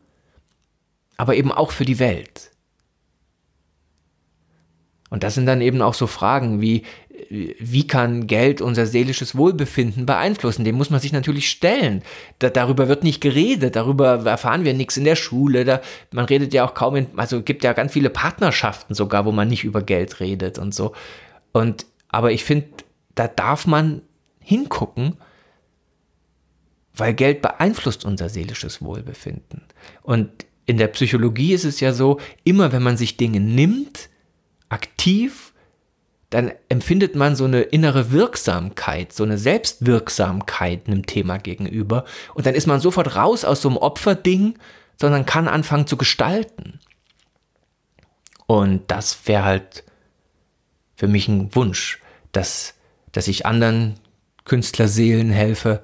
aber 1.18 1.36
eben 1.36 1.52
auch 1.52 1.72
für 1.72 1.86
die 1.86 2.00
Welt. 2.00 2.52
Und 5.10 5.24
das 5.24 5.36
sind 5.36 5.46
dann 5.46 5.62
eben 5.62 5.82
auch 5.82 5.94
so 5.94 6.08
Fragen 6.08 6.62
wie, 6.62 6.84
wie 7.30 7.88
kann 7.88 8.28
Geld 8.28 8.62
unser 8.62 8.86
seelisches 8.86 9.36
Wohlbefinden 9.36 10.06
beeinflussen? 10.06 10.66
Dem 10.66 10.76
muss 10.76 10.90
man 10.90 11.00
sich 11.00 11.14
natürlich 11.14 11.50
stellen. 11.50 12.04
Da, 12.40 12.50
darüber 12.50 12.88
wird 12.88 13.04
nicht 13.04 13.22
geredet, 13.22 13.76
darüber 13.76 14.26
erfahren 14.26 14.66
wir 14.66 14.74
nichts 14.74 14.98
in 14.98 15.06
der 15.06 15.16
Schule. 15.16 15.66
Da, 15.66 15.82
man 16.12 16.26
redet 16.26 16.54
ja 16.54 16.66
auch 16.66 16.74
kaum 16.74 16.96
in, 16.96 17.08
also 17.16 17.42
gibt 17.42 17.64
ja 17.64 17.74
ganz 17.74 17.94
viele 17.94 18.10
Partnerschaften 18.10 18.94
sogar, 18.94 19.26
wo 19.26 19.32
man 19.32 19.48
nicht 19.48 19.64
über 19.64 19.82
Geld 19.82 20.20
redet 20.20 20.58
und 20.60 20.74
so. 20.74 20.94
Und, 21.52 21.86
aber 22.10 22.32
ich 22.32 22.44
finde, 22.44 22.68
da 23.16 23.28
darf 23.28 23.66
man 23.66 24.02
hingucken, 24.40 25.18
weil 26.96 27.14
Geld 27.14 27.42
beeinflusst 27.42 28.06
unser 28.06 28.30
seelisches 28.30 28.82
Wohlbefinden. 28.82 29.64
Und 30.02 30.30
in 30.66 30.78
der 30.78 30.88
Psychologie 30.88 31.54
ist 31.54 31.66
es 31.66 31.80
ja 31.80 31.94
so, 31.94 32.20
immer 32.44 32.72
wenn 32.72 32.84
man 32.84 32.98
sich 32.98 33.18
Dinge 33.18 33.40
nimmt, 33.40 34.10
aktiv, 34.70 35.54
dann 36.30 36.52
empfindet 36.68 37.16
man 37.16 37.36
so 37.36 37.46
eine 37.46 37.62
innere 37.62 38.12
Wirksamkeit, 38.12 39.14
so 39.14 39.24
eine 39.24 39.38
Selbstwirksamkeit 39.38 40.88
einem 40.88 41.06
Thema 41.06 41.38
gegenüber. 41.38 42.04
Und 42.34 42.46
dann 42.46 42.56
ist 42.56 42.68
man 42.68 42.82
sofort 42.82 43.16
raus 43.16 43.46
aus 43.46 43.62
so 43.62 43.70
einem 43.70 43.78
Opferding, 43.78 44.58
sondern 45.00 45.26
kann 45.26 45.48
anfangen 45.48 45.88
zu 45.88 45.96
gestalten. 45.96 46.80
Und 48.46 48.92
das 48.92 49.28
wäre 49.28 49.44
halt 49.44 49.84
für 50.96 51.08
mich 51.08 51.28
ein 51.28 51.54
Wunsch, 51.56 52.02
dass, 52.32 52.74
dass 53.12 53.28
ich 53.28 53.46
anderen 53.46 53.96
Künstlerseelen 54.44 55.30
helfe, 55.30 55.82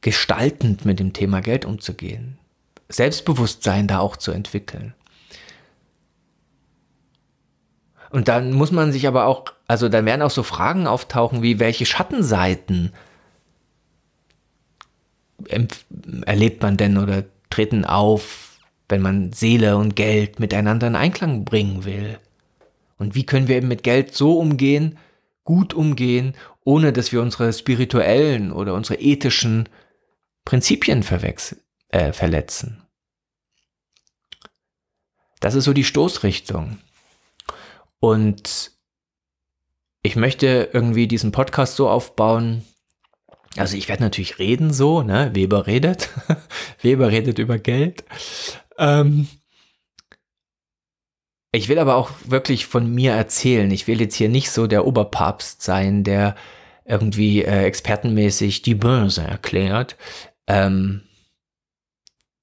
gestaltend 0.00 0.84
mit 0.84 1.00
dem 1.00 1.12
Thema 1.12 1.40
Geld 1.40 1.64
umzugehen. 1.64 2.38
Selbstbewusstsein 2.88 3.88
da 3.88 3.98
auch 3.98 4.16
zu 4.16 4.30
entwickeln. 4.30 4.94
Und 8.10 8.28
dann 8.28 8.52
muss 8.52 8.72
man 8.72 8.92
sich 8.92 9.06
aber 9.06 9.26
auch, 9.26 9.44
also 9.66 9.88
dann 9.88 10.06
werden 10.06 10.22
auch 10.22 10.30
so 10.30 10.42
Fragen 10.42 10.86
auftauchen 10.86 11.42
wie, 11.42 11.58
welche 11.58 11.86
Schattenseiten 11.86 12.92
erlebt 16.24 16.62
man 16.62 16.76
denn 16.76 16.98
oder 16.98 17.24
treten 17.50 17.84
auf, 17.84 18.58
wenn 18.88 19.02
man 19.02 19.32
Seele 19.32 19.76
und 19.76 19.96
Geld 19.96 20.40
miteinander 20.40 20.86
in 20.86 20.96
Einklang 20.96 21.44
bringen 21.44 21.84
will? 21.84 22.18
Und 22.98 23.14
wie 23.14 23.26
können 23.26 23.48
wir 23.48 23.56
eben 23.56 23.68
mit 23.68 23.82
Geld 23.82 24.14
so 24.14 24.38
umgehen, 24.38 24.98
gut 25.44 25.74
umgehen, 25.74 26.34
ohne 26.64 26.92
dass 26.92 27.12
wir 27.12 27.20
unsere 27.20 27.52
spirituellen 27.52 28.52
oder 28.52 28.74
unsere 28.74 28.98
ethischen 29.00 29.68
Prinzipien 30.44 31.04
äh, 31.88 32.12
verletzen? 32.12 32.82
Das 35.40 35.54
ist 35.54 35.64
so 35.64 35.72
die 35.72 35.84
Stoßrichtung. 35.84 36.78
Und 38.00 38.72
ich 40.02 40.16
möchte 40.16 40.70
irgendwie 40.72 41.08
diesen 41.08 41.32
Podcast 41.32 41.76
so 41.76 41.88
aufbauen. 41.88 42.64
Also 43.56 43.76
ich 43.76 43.88
werde 43.88 44.02
natürlich 44.02 44.38
reden 44.38 44.72
so, 44.72 45.02
ne? 45.02 45.30
Weber 45.34 45.66
redet. 45.66 46.10
Weber 46.82 47.10
redet 47.10 47.38
über 47.38 47.58
Geld. 47.58 48.04
Ähm 48.78 49.28
ich 51.52 51.68
will 51.68 51.78
aber 51.78 51.96
auch 51.96 52.10
wirklich 52.26 52.66
von 52.66 52.92
mir 52.94 53.12
erzählen. 53.12 53.70
Ich 53.70 53.86
will 53.86 54.00
jetzt 54.00 54.14
hier 54.14 54.28
nicht 54.28 54.50
so 54.50 54.66
der 54.66 54.86
Oberpapst 54.86 55.62
sein, 55.62 56.04
der 56.04 56.36
irgendwie 56.84 57.42
äh, 57.42 57.64
expertenmäßig 57.64 58.62
die 58.62 58.74
Börse 58.74 59.22
erklärt. 59.22 59.96
Ähm 60.46 61.02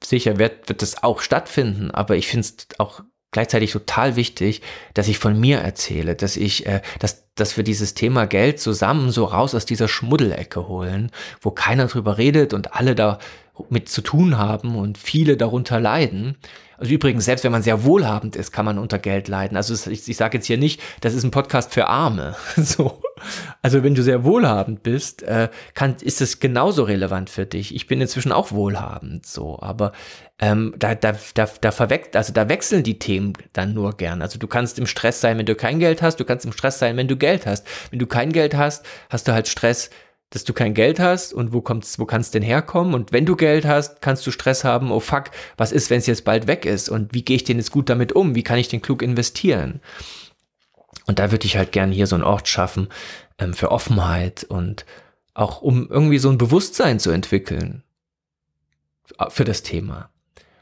sicher 0.03 0.37
wird, 0.37 0.67
wird 0.67 0.81
das 0.81 1.03
auch 1.03 1.21
stattfinden, 1.21 1.91
aber 1.91 2.15
ich 2.17 2.27
finde 2.27 2.47
es 2.47 2.67
auch 2.79 3.03
gleichzeitig 3.33 3.71
total 3.71 4.15
wichtig, 4.15 4.61
dass 4.93 5.07
ich 5.07 5.19
von 5.19 5.39
mir 5.39 5.59
erzähle, 5.59 6.15
dass 6.15 6.37
ich, 6.37 6.65
äh, 6.65 6.81
dass, 6.99 7.25
dass 7.35 7.57
wir 7.57 7.63
dieses 7.63 7.93
Thema 7.93 8.25
Geld 8.25 8.59
zusammen 8.59 9.11
so 9.11 9.25
raus 9.25 9.53
aus 9.53 9.65
dieser 9.65 9.87
Schmuddelecke 9.87 10.67
holen, 10.67 11.11
wo 11.41 11.51
keiner 11.51 11.87
drüber 11.87 12.17
redet 12.17 12.53
und 12.53 12.73
alle 12.73 12.95
da 12.95 13.19
mit 13.69 13.89
zu 13.89 14.01
tun 14.01 14.37
haben 14.37 14.75
und 14.75 14.97
viele 14.97 15.37
darunter 15.37 15.79
leiden. 15.79 16.37
Also 16.77 16.93
übrigens, 16.93 17.25
selbst 17.25 17.43
wenn 17.43 17.51
man 17.51 17.63
sehr 17.63 17.83
wohlhabend 17.83 18.35
ist, 18.35 18.51
kann 18.51 18.65
man 18.65 18.77
unter 18.77 18.99
Geld 18.99 19.27
leiden. 19.27 19.57
Also 19.57 19.73
ich, 19.89 20.07
ich 20.07 20.17
sage 20.17 20.37
jetzt 20.37 20.47
hier 20.47 20.57
nicht, 20.57 20.81
das 21.01 21.13
ist 21.13 21.23
ein 21.23 21.31
Podcast 21.31 21.73
für 21.73 21.87
Arme. 21.87 22.35
so. 22.55 23.01
Also 23.61 23.83
wenn 23.83 23.95
du 23.95 24.03
sehr 24.03 24.23
wohlhabend 24.23 24.83
bist, 24.83 25.23
äh, 25.23 25.49
kann, 25.73 25.95
ist 26.01 26.21
es 26.21 26.39
genauso 26.39 26.83
relevant 26.83 27.29
für 27.29 27.45
dich. 27.45 27.73
Ich 27.73 27.87
bin 27.87 28.01
inzwischen 28.01 28.31
auch 28.31 28.51
wohlhabend, 28.51 29.25
so, 29.25 29.59
aber 29.61 29.93
ähm, 30.39 30.73
da, 30.77 30.95
da, 30.95 31.13
da, 31.33 31.47
da 31.61 31.71
verwechselt, 31.71 32.17
also 32.17 32.33
da 32.33 32.49
wechseln 32.49 32.83
die 32.83 32.99
Themen 32.99 33.33
dann 33.53 33.73
nur 33.73 33.95
gern. 33.95 34.21
Also 34.21 34.39
du 34.39 34.47
kannst 34.47 34.77
im 34.79 34.87
Stress 34.87 35.21
sein, 35.21 35.37
wenn 35.37 35.45
du 35.45 35.55
kein 35.55 35.79
Geld 35.79 36.01
hast, 36.01 36.19
du 36.19 36.25
kannst 36.25 36.45
im 36.45 36.51
Stress 36.51 36.79
sein, 36.79 36.97
wenn 36.97 37.07
du 37.07 37.15
Geld 37.15 37.45
hast. 37.45 37.65
Wenn 37.91 37.99
du 37.99 38.07
kein 38.07 38.33
Geld 38.33 38.55
hast, 38.55 38.85
hast 39.09 39.27
du 39.27 39.31
halt 39.31 39.47
Stress, 39.47 39.89
dass 40.33 40.43
du 40.43 40.53
kein 40.53 40.73
Geld 40.73 40.99
hast 40.99 41.31
und 41.31 41.53
wo 41.53 41.61
kommt's, 41.61 41.99
wo 41.99 42.05
kannst 42.05 42.33
denn 42.33 42.41
herkommen? 42.41 42.95
Und 42.95 43.11
wenn 43.11 43.27
du 43.27 43.35
Geld 43.35 43.65
hast, 43.65 44.01
kannst 44.01 44.25
du 44.25 44.31
Stress 44.31 44.63
haben, 44.63 44.91
oh 44.91 44.99
fuck, 44.99 45.25
was 45.57 45.71
ist, 45.71 45.91
wenn 45.91 45.99
es 45.99 46.07
jetzt 46.07 46.25
bald 46.25 46.47
weg 46.47 46.65
ist? 46.65 46.89
Und 46.89 47.13
wie 47.13 47.23
gehe 47.23 47.35
ich 47.35 47.43
denn 47.43 47.57
jetzt 47.57 47.69
gut 47.69 47.87
damit 47.87 48.13
um? 48.13 48.33
Wie 48.33 48.41
kann 48.41 48.57
ich 48.57 48.67
den 48.67 48.81
klug 48.81 49.03
investieren? 49.03 49.79
Und 51.05 51.19
da 51.19 51.31
würde 51.31 51.45
ich 51.45 51.55
halt 51.55 51.71
gern 51.71 51.91
hier 51.91 52.07
so 52.07 52.15
einen 52.15 52.23
Ort 52.23 52.47
schaffen 52.47 52.87
ähm, 53.37 53.53
für 53.53 53.71
Offenheit 53.71 54.43
und 54.43 54.87
auch 55.35 55.61
um 55.61 55.87
irgendwie 55.91 56.17
so 56.17 56.29
ein 56.29 56.39
Bewusstsein 56.39 56.99
zu 56.99 57.11
entwickeln 57.11 57.83
für 59.29 59.43
das 59.43 59.61
Thema. 59.61 60.09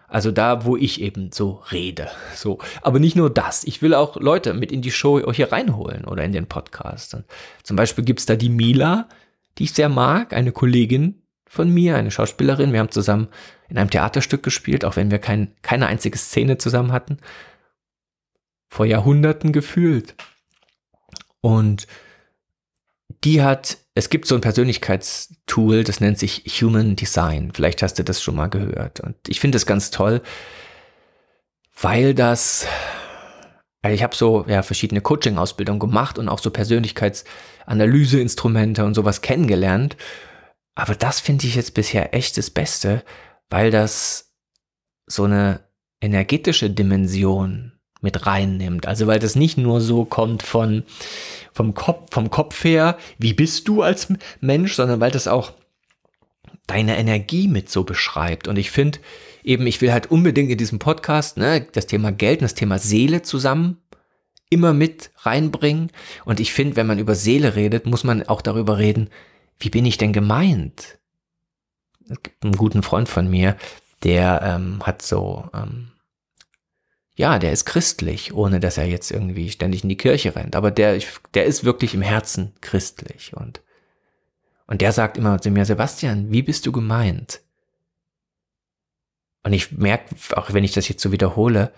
Also 0.09 0.31
da, 0.31 0.65
wo 0.65 0.75
ich 0.75 0.99
eben 0.99 1.31
so 1.31 1.63
rede. 1.71 2.09
So. 2.35 2.59
Aber 2.81 2.99
nicht 2.99 3.15
nur 3.15 3.29
das. 3.29 3.63
Ich 3.63 3.81
will 3.81 3.93
auch 3.93 4.17
Leute 4.17 4.53
mit 4.53 4.73
in 4.73 4.81
die 4.81 4.91
Show 4.91 5.31
hier 5.31 5.53
reinholen 5.53 6.03
oder 6.03 6.25
in 6.25 6.33
den 6.33 6.47
Podcast. 6.47 7.13
Und 7.13 7.23
zum 7.63 7.77
Beispiel 7.77 8.03
gibt's 8.03 8.25
da 8.25 8.35
die 8.35 8.49
Mila, 8.49 9.07
die 9.57 9.63
ich 9.65 9.73
sehr 9.73 9.89
mag, 9.89 10.33
eine 10.33 10.51
Kollegin 10.51 11.21
von 11.47 11.69
mir, 11.69 11.97
eine 11.97 12.11
Schauspielerin. 12.11 12.71
Wir 12.71 12.79
haben 12.79 12.91
zusammen 12.91 13.27
in 13.69 13.77
einem 13.77 13.89
Theaterstück 13.89 14.43
gespielt, 14.43 14.85
auch 14.85 14.95
wenn 14.95 15.11
wir 15.11 15.19
kein, 15.19 15.53
keine 15.61 15.87
einzige 15.87 16.17
Szene 16.17 16.57
zusammen 16.57 16.91
hatten. 16.91 17.17
Vor 18.69 18.85
Jahrhunderten 18.85 19.51
gefühlt. 19.51 20.15
Und 21.41 21.87
die 23.23 23.41
hat, 23.41 23.77
es 23.93 24.09
gibt 24.09 24.27
so 24.27 24.35
ein 24.35 24.41
Persönlichkeitstool, 24.41 25.83
das 25.83 25.99
nennt 25.99 26.17
sich 26.17 26.43
Human 26.61 26.95
Design. 26.95 27.51
Vielleicht 27.53 27.83
hast 27.83 27.99
du 27.99 28.03
das 28.03 28.21
schon 28.21 28.35
mal 28.35 28.47
gehört. 28.47 28.99
Und 29.01 29.15
ich 29.27 29.39
finde 29.39 29.57
es 29.57 29.65
ganz 29.65 29.91
toll, 29.91 30.21
weil 31.79 32.13
das 32.13 32.65
weil 33.81 33.93
ich 33.93 34.03
habe 34.03 34.15
so 34.15 34.45
ja 34.47 34.63
verschiedene 34.63 35.01
Coaching-Ausbildungen 35.01 35.79
gemacht 35.79 36.17
und 36.17 36.29
auch 36.29 36.39
so 36.39 36.51
Persönlichkeitsanalyse-Instrumente 36.51 38.85
und 38.85 38.93
sowas 38.93 39.21
kennengelernt. 39.21 39.97
Aber 40.75 40.95
das 40.95 41.19
finde 41.19 41.47
ich 41.47 41.55
jetzt 41.55 41.73
bisher 41.73 42.13
echt 42.13 42.37
das 42.37 42.49
Beste, 42.49 43.03
weil 43.49 43.71
das 43.71 44.33
so 45.07 45.25
eine 45.25 45.59
energetische 45.99 46.69
Dimension 46.69 47.73
mit 48.01 48.25
reinnimmt. 48.25 48.87
Also 48.87 49.07
weil 49.07 49.19
das 49.19 49.35
nicht 49.35 49.57
nur 49.57 49.81
so 49.81 50.05
kommt 50.05 50.43
von 50.43 50.83
vom 51.53 51.73
Kopf 51.73 52.13
vom 52.13 52.29
Kopf 52.29 52.63
her, 52.63 52.97
wie 53.17 53.33
bist 53.33 53.67
du 53.67 53.81
als 53.81 54.13
Mensch, 54.39 54.75
sondern 54.75 54.99
weil 54.99 55.11
das 55.11 55.27
auch 55.27 55.53
deine 56.67 56.97
Energie 56.97 57.47
mit 57.47 57.69
so 57.69 57.83
beschreibt. 57.83 58.47
Und 58.47 58.57
ich 58.57 58.71
finde, 58.71 58.99
eben, 59.43 59.67
ich 59.67 59.81
will 59.81 59.91
halt 59.91 60.11
unbedingt 60.11 60.51
in 60.51 60.57
diesem 60.57 60.79
Podcast 60.79 61.37
ne, 61.37 61.67
das 61.71 61.87
Thema 61.87 62.11
Geld 62.11 62.39
und 62.39 62.43
das 62.43 62.55
Thema 62.55 62.79
Seele 62.79 63.21
zusammen 63.21 63.77
immer 64.49 64.73
mit 64.73 65.11
reinbringen. 65.17 65.91
Und 66.25 66.39
ich 66.39 66.53
finde, 66.53 66.75
wenn 66.75 66.87
man 66.87 66.99
über 66.99 67.15
Seele 67.15 67.55
redet, 67.55 67.85
muss 67.85 68.03
man 68.03 68.23
auch 68.23 68.41
darüber 68.41 68.77
reden, 68.77 69.09
wie 69.59 69.69
bin 69.69 69.85
ich 69.85 69.97
denn 69.97 70.13
gemeint? 70.13 70.99
Es 72.09 72.21
gibt 72.21 72.43
einen 72.43 72.57
guten 72.57 72.83
Freund 72.83 73.07
von 73.07 73.29
mir, 73.29 73.55
der 74.03 74.41
ähm, 74.43 74.79
hat 74.83 75.01
so, 75.01 75.49
ähm, 75.53 75.91
ja, 77.15 77.39
der 77.39 77.53
ist 77.53 77.65
christlich, 77.65 78.33
ohne 78.33 78.59
dass 78.59 78.77
er 78.77 78.85
jetzt 78.85 79.11
irgendwie 79.11 79.49
ständig 79.49 79.83
in 79.83 79.89
die 79.89 79.97
Kirche 79.97 80.35
rennt. 80.35 80.55
Aber 80.55 80.71
der, 80.71 80.99
der 81.33 81.45
ist 81.45 81.63
wirklich 81.63 81.93
im 81.93 82.01
Herzen 82.01 82.53
christlich 82.59 83.33
und 83.35 83.61
und 84.71 84.79
der 84.79 84.93
sagt 84.93 85.17
immer 85.17 85.41
zu 85.41 85.51
mir, 85.51 85.65
Sebastian, 85.65 86.31
wie 86.31 86.43
bist 86.43 86.65
du 86.65 86.71
gemeint? 86.71 87.41
Und 89.43 89.53
ich 89.53 89.71
merke, 89.71 90.15
auch 90.35 90.53
wenn 90.53 90.63
ich 90.63 90.73
das 90.73 90.87
jetzt 90.87 91.01
so 91.01 91.11
wiederhole, 91.11 91.71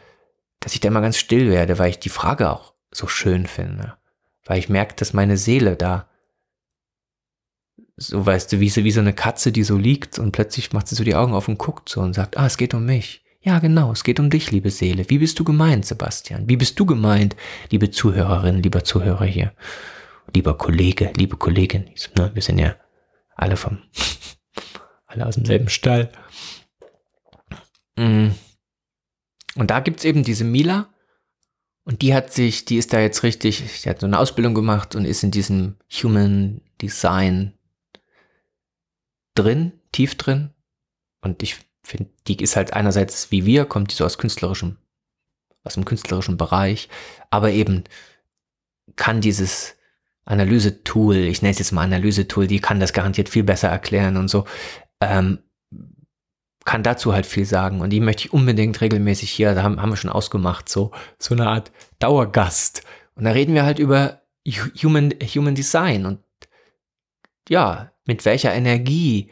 dass 0.60 0.73
ich 0.73 0.80
da 0.80 0.89
immer 0.89 1.02
ganz 1.02 1.17
still 1.17 1.49
werde, 1.49 1.80
weil 1.80 1.89
ich 1.89 1.99
die 1.99 2.10
Frage 2.10 2.52
auch 2.52 2.73
so 2.91 3.08
schön 3.08 3.47
finde. 3.47 3.97
Weil 4.45 4.60
ich 4.60 4.69
merke, 4.69 4.95
dass 4.95 5.13
meine 5.13 5.38
Seele 5.38 5.76
da, 5.76 6.08
so 7.95 8.26
weißt 8.26 8.52
du, 8.52 8.60
wie 8.60 8.69
so, 8.69 8.84
wie 8.84 8.91
so 8.91 8.99
eine 8.99 9.13
Katze, 9.13 9.52
die 9.52 9.63
so 9.63 9.78
liegt 9.78 10.19
und 10.19 10.32
plötzlich 10.32 10.73
macht 10.73 10.88
sie 10.88 10.95
so 10.95 11.04
die 11.04 11.15
Augen 11.15 11.34
auf 11.34 11.47
und 11.47 11.58
guckt 11.58 11.89
so 11.89 12.02
und 12.02 12.13
sagt, 12.13 12.38
ah, 12.38 12.45
es 12.45 12.58
geht 12.58 12.73
um 12.73 12.86
mich. 12.86 13.23
Ja, 13.41 13.60
genau, 13.60 13.91
es 13.91 14.06
geht 14.06 14.21
um 14.21 14.30
dich, 14.30 14.52
liebe 14.52 14.71
Seele. 14.71 15.10
Wie 15.10 15.17
bist 15.17 15.38
du 15.38 15.43
gemeint, 15.43 15.86
Sebastian? 15.86 16.47
Wie 16.47 16.56
bist 16.56 16.80
du 16.80 16.86
gemeint, 16.86 17.36
liebe 17.69 17.91
Zuhörerin, 17.91 18.63
lieber 18.63 18.86
Zuhörer 18.86 19.26
hier? 19.26 19.54
Lieber 20.34 20.58
Kollege, 20.58 21.12
liebe 21.17 21.36
Kollegin, 21.36 21.89
ne, 22.17 22.32
wir 22.34 22.41
sind 22.41 22.60
ja 22.60 22.76
alle 23.36 23.58
vom, 23.58 23.80
alle 25.08 25.26
aus 25.26 25.36
demselben 25.36 25.67
Stall. 25.67 26.10
Mm. 27.98 28.30
Und 29.56 29.70
da 29.70 29.80
gibt's 29.80 30.04
eben 30.04 30.24
diese 30.24 30.44
Mila. 30.44 30.90
Und 31.86 32.02
die 32.02 32.14
hat 32.14 32.32
sich, 32.32 32.66
die 32.66 32.78
ist 32.78 32.94
da 32.94 33.00
jetzt 33.00 33.24
richtig, 33.24 33.82
die 33.84 33.90
hat 33.90 34.00
so 34.00 34.08
eine 34.08 34.18
Ausbildung 34.18 34.54
gemacht 34.54 34.96
und 34.96 35.06
ist 35.06 35.24
in 35.24 35.32
diesem 35.32 35.76
Human 35.92 36.62
Design 36.82 37.54
drin, 39.36 39.74
tief 39.92 40.16
drin. 40.16 40.52
Und 41.22 41.44
ich 41.44 41.58
finde, 41.84 42.10
die 42.28 42.42
ist 42.42 42.56
halt 42.56 42.74
einerseits 42.74 43.32
wie 43.32 43.46
wir, 43.46 43.66
kommt 43.66 43.92
die 43.92 43.96
so 43.96 44.06
aus 44.06 44.18
künstlerischem, 44.18 44.78
aus 45.64 45.74
dem 45.74 45.86
künstlerischen 45.86 46.38
Bereich, 46.38 46.90
aber 47.30 47.52
eben 47.52 47.84
kann 48.96 49.22
dieses 49.22 49.76
Analysetool, 50.26 51.16
ich 51.16 51.42
nenne 51.42 51.52
es 51.52 51.60
jetzt 51.60 51.72
mal 51.72 51.84
Analysetool, 51.84 52.48
die 52.48 52.60
kann 52.60 52.80
das 52.80 52.94
garantiert 52.94 53.28
viel 53.30 53.44
besser 53.44 53.70
erklären 53.70 54.16
und 54.16 54.30
so, 54.30 54.46
ähm, 55.02 55.40
kann 56.65 56.84
dazu 56.84 57.13
halt 57.13 57.26
viel 57.26 57.45
sagen. 57.45 57.82
Und 57.82 57.89
die 57.89 57.99
möchte 57.99 58.26
ich 58.26 58.34
unbedingt 58.34 58.80
regelmäßig 58.82 59.32
hier, 59.32 59.54
da 59.56 59.63
haben, 59.63 59.82
haben 59.82 59.89
wir 59.89 59.97
schon 59.97 60.12
ausgemacht, 60.12 60.69
so, 60.69 60.91
so 61.19 61.36
eine 61.36 61.47
Art 61.47 61.71
Dauergast. 61.99 62.84
Und 63.15 63.26
da 63.26 63.32
reden 63.32 63.54
wir 63.54 63.63
halt 63.63 63.80
über 63.80 64.21
Human, 64.47 65.13
Human 65.36 65.56
Design 65.56 66.06
und 66.06 66.19
ja, 67.49 67.91
mit 68.06 68.26
welcher 68.26 68.54
Energie, 68.54 69.30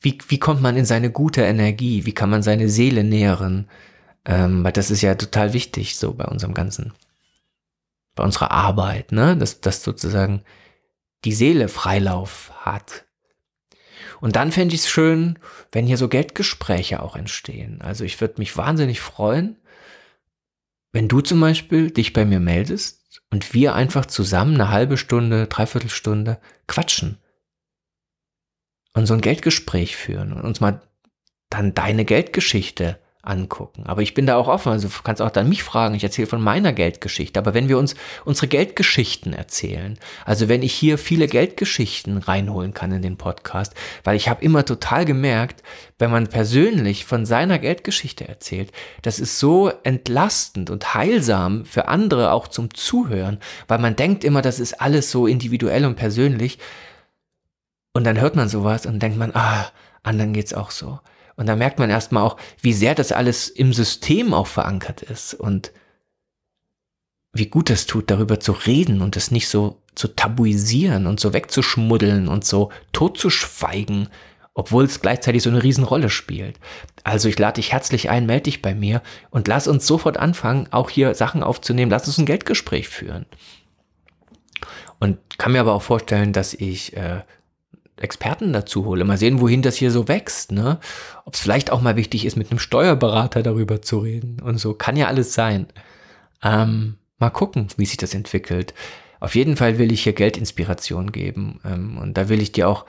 wie, 0.00 0.18
wie 0.28 0.38
kommt 0.38 0.60
man 0.60 0.76
in 0.76 0.84
seine 0.84 1.10
gute 1.10 1.42
Energie, 1.42 2.04
wie 2.04 2.12
kann 2.12 2.30
man 2.30 2.42
seine 2.42 2.68
Seele 2.68 3.04
nähren, 3.04 3.68
ähm, 4.24 4.64
weil 4.64 4.72
das 4.72 4.90
ist 4.90 5.02
ja 5.02 5.14
total 5.14 5.52
wichtig 5.52 5.96
so 5.96 6.14
bei 6.14 6.24
unserem 6.24 6.54
ganzen 6.54 6.92
bei 8.14 8.22
unserer 8.22 8.50
Arbeit, 8.50 9.12
ne? 9.12 9.36
dass, 9.36 9.60
dass 9.60 9.82
sozusagen 9.82 10.42
die 11.24 11.32
Seele 11.32 11.68
Freilauf 11.68 12.52
hat. 12.60 13.03
Und 14.24 14.36
dann 14.36 14.52
fände 14.52 14.74
ich 14.74 14.80
es 14.80 14.88
schön, 14.88 15.38
wenn 15.70 15.86
hier 15.86 15.98
so 15.98 16.08
Geldgespräche 16.08 17.02
auch 17.02 17.14
entstehen. 17.14 17.82
Also 17.82 18.04
ich 18.04 18.18
würde 18.22 18.36
mich 18.38 18.56
wahnsinnig 18.56 19.02
freuen, 19.02 19.58
wenn 20.92 21.08
du 21.08 21.20
zum 21.20 21.40
Beispiel 21.40 21.90
dich 21.90 22.14
bei 22.14 22.24
mir 22.24 22.40
meldest 22.40 23.20
und 23.30 23.52
wir 23.52 23.74
einfach 23.74 24.06
zusammen 24.06 24.54
eine 24.54 24.70
halbe 24.70 24.96
Stunde, 24.96 25.46
dreiviertel 25.46 25.90
Stunde 25.90 26.40
quatschen 26.66 27.18
und 28.94 29.04
so 29.04 29.12
ein 29.12 29.20
Geldgespräch 29.20 29.94
führen 29.94 30.32
und 30.32 30.40
uns 30.40 30.58
mal 30.58 30.80
dann 31.50 31.74
deine 31.74 32.06
Geldgeschichte 32.06 32.98
angucken. 33.26 33.84
Aber 33.86 34.02
ich 34.02 34.14
bin 34.14 34.26
da 34.26 34.36
auch 34.36 34.48
offen. 34.48 34.72
Also 34.72 34.88
du 34.88 34.94
kannst 35.02 35.22
auch 35.22 35.30
dann 35.30 35.48
mich 35.48 35.62
fragen. 35.62 35.94
Ich 35.94 36.04
erzähle 36.04 36.26
von 36.26 36.40
meiner 36.40 36.72
Geldgeschichte. 36.72 37.38
Aber 37.38 37.54
wenn 37.54 37.68
wir 37.68 37.78
uns 37.78 37.94
unsere 38.24 38.48
Geldgeschichten 38.48 39.32
erzählen, 39.32 39.98
also 40.24 40.48
wenn 40.48 40.62
ich 40.62 40.72
hier 40.72 40.98
viele 40.98 41.26
Geldgeschichten 41.26 42.18
reinholen 42.18 42.74
kann 42.74 42.92
in 42.92 43.02
den 43.02 43.16
Podcast, 43.16 43.74
weil 44.04 44.16
ich 44.16 44.28
habe 44.28 44.44
immer 44.44 44.64
total 44.64 45.04
gemerkt, 45.04 45.62
wenn 45.98 46.10
man 46.10 46.26
persönlich 46.26 47.04
von 47.04 47.24
seiner 47.26 47.58
Geldgeschichte 47.58 48.26
erzählt, 48.26 48.72
das 49.02 49.18
ist 49.18 49.38
so 49.38 49.70
entlastend 49.82 50.70
und 50.70 50.94
heilsam 50.94 51.64
für 51.64 51.88
andere 51.88 52.32
auch 52.32 52.48
zum 52.48 52.74
Zuhören, 52.74 53.38
weil 53.68 53.78
man 53.78 53.96
denkt 53.96 54.24
immer, 54.24 54.42
das 54.42 54.60
ist 54.60 54.80
alles 54.80 55.10
so 55.10 55.26
individuell 55.26 55.84
und 55.84 55.96
persönlich. 55.96 56.58
Und 57.92 58.04
dann 58.04 58.20
hört 58.20 58.34
man 58.34 58.48
sowas 58.48 58.86
und 58.86 59.00
denkt 59.00 59.18
man, 59.18 59.30
ah, 59.34 59.70
anderen 60.02 60.32
geht's 60.32 60.52
auch 60.52 60.70
so. 60.70 60.98
Und 61.36 61.46
da 61.46 61.56
merkt 61.56 61.78
man 61.78 61.90
erstmal 61.90 62.22
auch, 62.22 62.36
wie 62.60 62.72
sehr 62.72 62.94
das 62.94 63.12
alles 63.12 63.48
im 63.48 63.72
System 63.72 64.32
auch 64.32 64.46
verankert 64.46 65.02
ist 65.02 65.34
und 65.34 65.72
wie 67.32 67.46
gut 67.46 67.70
es 67.70 67.86
tut, 67.86 68.10
darüber 68.10 68.38
zu 68.38 68.52
reden 68.52 69.00
und 69.00 69.16
es 69.16 69.30
nicht 69.30 69.48
so 69.48 69.82
zu 69.94 70.08
tabuisieren 70.08 71.06
und 71.06 71.20
so 71.20 71.32
wegzuschmuddeln 71.32 72.28
und 72.28 72.44
so 72.44 72.70
totzuschweigen, 72.92 74.08
obwohl 74.54 74.84
es 74.84 75.00
gleichzeitig 75.00 75.42
so 75.42 75.50
eine 75.50 75.62
Riesenrolle 75.62 76.10
spielt. 76.10 76.58
Also 77.02 77.28
ich 77.28 77.38
lade 77.38 77.54
dich 77.54 77.72
herzlich 77.72 78.08
ein, 78.08 78.26
melde 78.26 78.44
dich 78.44 78.62
bei 78.62 78.74
mir 78.74 79.02
und 79.30 79.48
lass 79.48 79.66
uns 79.66 79.86
sofort 79.86 80.16
anfangen, 80.16 80.68
auch 80.70 80.90
hier 80.90 81.14
Sachen 81.14 81.42
aufzunehmen, 81.42 81.90
lass 81.90 82.06
uns 82.06 82.18
ein 82.18 82.26
Geldgespräch 82.26 82.88
führen. 82.88 83.26
Und 85.00 85.18
kann 85.38 85.52
mir 85.52 85.60
aber 85.60 85.74
auch 85.74 85.82
vorstellen, 85.82 86.32
dass 86.32 86.54
ich 86.54 86.96
äh, 86.96 87.22
Experten 87.96 88.52
dazu 88.52 88.84
hole. 88.84 89.04
Mal 89.04 89.18
sehen, 89.18 89.40
wohin 89.40 89.62
das 89.62 89.76
hier 89.76 89.90
so 89.90 90.08
wächst, 90.08 90.52
ne? 90.52 90.80
Ob 91.24 91.34
es 91.34 91.40
vielleicht 91.40 91.70
auch 91.70 91.80
mal 91.80 91.96
wichtig 91.96 92.24
ist, 92.24 92.36
mit 92.36 92.50
einem 92.50 92.58
Steuerberater 92.58 93.42
darüber 93.42 93.82
zu 93.82 93.98
reden 93.98 94.40
und 94.40 94.58
so. 94.58 94.74
Kann 94.74 94.96
ja 94.96 95.06
alles 95.06 95.34
sein. 95.34 95.66
Ähm, 96.42 96.96
mal 97.18 97.30
gucken, 97.30 97.68
wie 97.76 97.86
sich 97.86 97.96
das 97.96 98.14
entwickelt. 98.14 98.74
Auf 99.20 99.34
jeden 99.36 99.56
Fall 99.56 99.78
will 99.78 99.92
ich 99.92 100.02
hier 100.02 100.12
Geldinspiration 100.12 101.12
geben. 101.12 101.60
Ähm, 101.64 101.98
und 101.98 102.18
da 102.18 102.28
will 102.28 102.42
ich 102.42 102.52
dir 102.52 102.68
auch, 102.68 102.84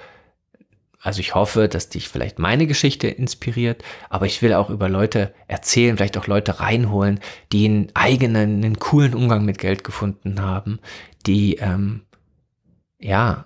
also 0.99 1.19
ich 1.19 1.35
hoffe, 1.35 1.69
dass 1.69 1.89
dich 1.89 2.09
vielleicht 2.09 2.39
meine 2.39 2.65
Geschichte 2.65 3.07
inspiriert, 3.07 3.83
aber 4.09 4.25
ich 4.25 4.41
will 4.41 4.53
auch 4.53 4.71
über 4.71 4.89
Leute 4.89 5.33
erzählen, 5.47 5.95
vielleicht 5.95 6.17
auch 6.17 6.25
Leute 6.25 6.59
reinholen, 6.59 7.19
die 7.51 7.65
einen 7.65 7.87
eigenen, 7.93 8.63
einen 8.63 8.79
coolen 8.79 9.13
Umgang 9.13 9.45
mit 9.45 9.59
Geld 9.59 9.83
gefunden 9.83 10.41
haben, 10.41 10.79
die, 11.27 11.57
ähm, 11.57 12.01
ja, 12.99 13.45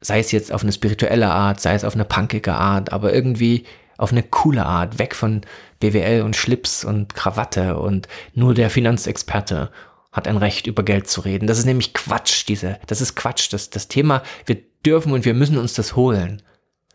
sei 0.00 0.18
es 0.20 0.32
jetzt 0.32 0.52
auf 0.52 0.62
eine 0.62 0.72
spirituelle 0.72 1.30
Art, 1.30 1.60
sei 1.60 1.74
es 1.74 1.84
auf 1.84 1.94
eine 1.94 2.04
punkige 2.04 2.54
Art, 2.54 2.92
aber 2.92 3.12
irgendwie 3.12 3.64
auf 3.98 4.12
eine 4.12 4.22
coole 4.22 4.64
Art, 4.64 4.98
weg 4.98 5.14
von 5.14 5.42
BWL 5.80 6.22
und 6.22 6.36
Schlips 6.36 6.84
und 6.84 7.14
Krawatte 7.14 7.78
und 7.78 8.08
nur 8.34 8.54
der 8.54 8.70
Finanzexperte 8.70 9.70
hat 10.12 10.26
ein 10.26 10.38
Recht, 10.38 10.66
über 10.66 10.82
Geld 10.82 11.08
zu 11.08 11.20
reden. 11.20 11.46
Das 11.46 11.58
ist 11.58 11.66
nämlich 11.66 11.94
Quatsch, 11.94 12.48
diese, 12.48 12.78
das 12.86 13.00
ist 13.00 13.14
Quatsch. 13.14 13.52
Das, 13.52 13.70
das 13.70 13.88
Thema, 13.88 14.22
wir 14.46 14.58
dürfen 14.84 15.12
und 15.12 15.24
wir 15.24 15.34
müssen 15.34 15.58
uns 15.58 15.74
das 15.74 15.94
holen. 15.96 16.42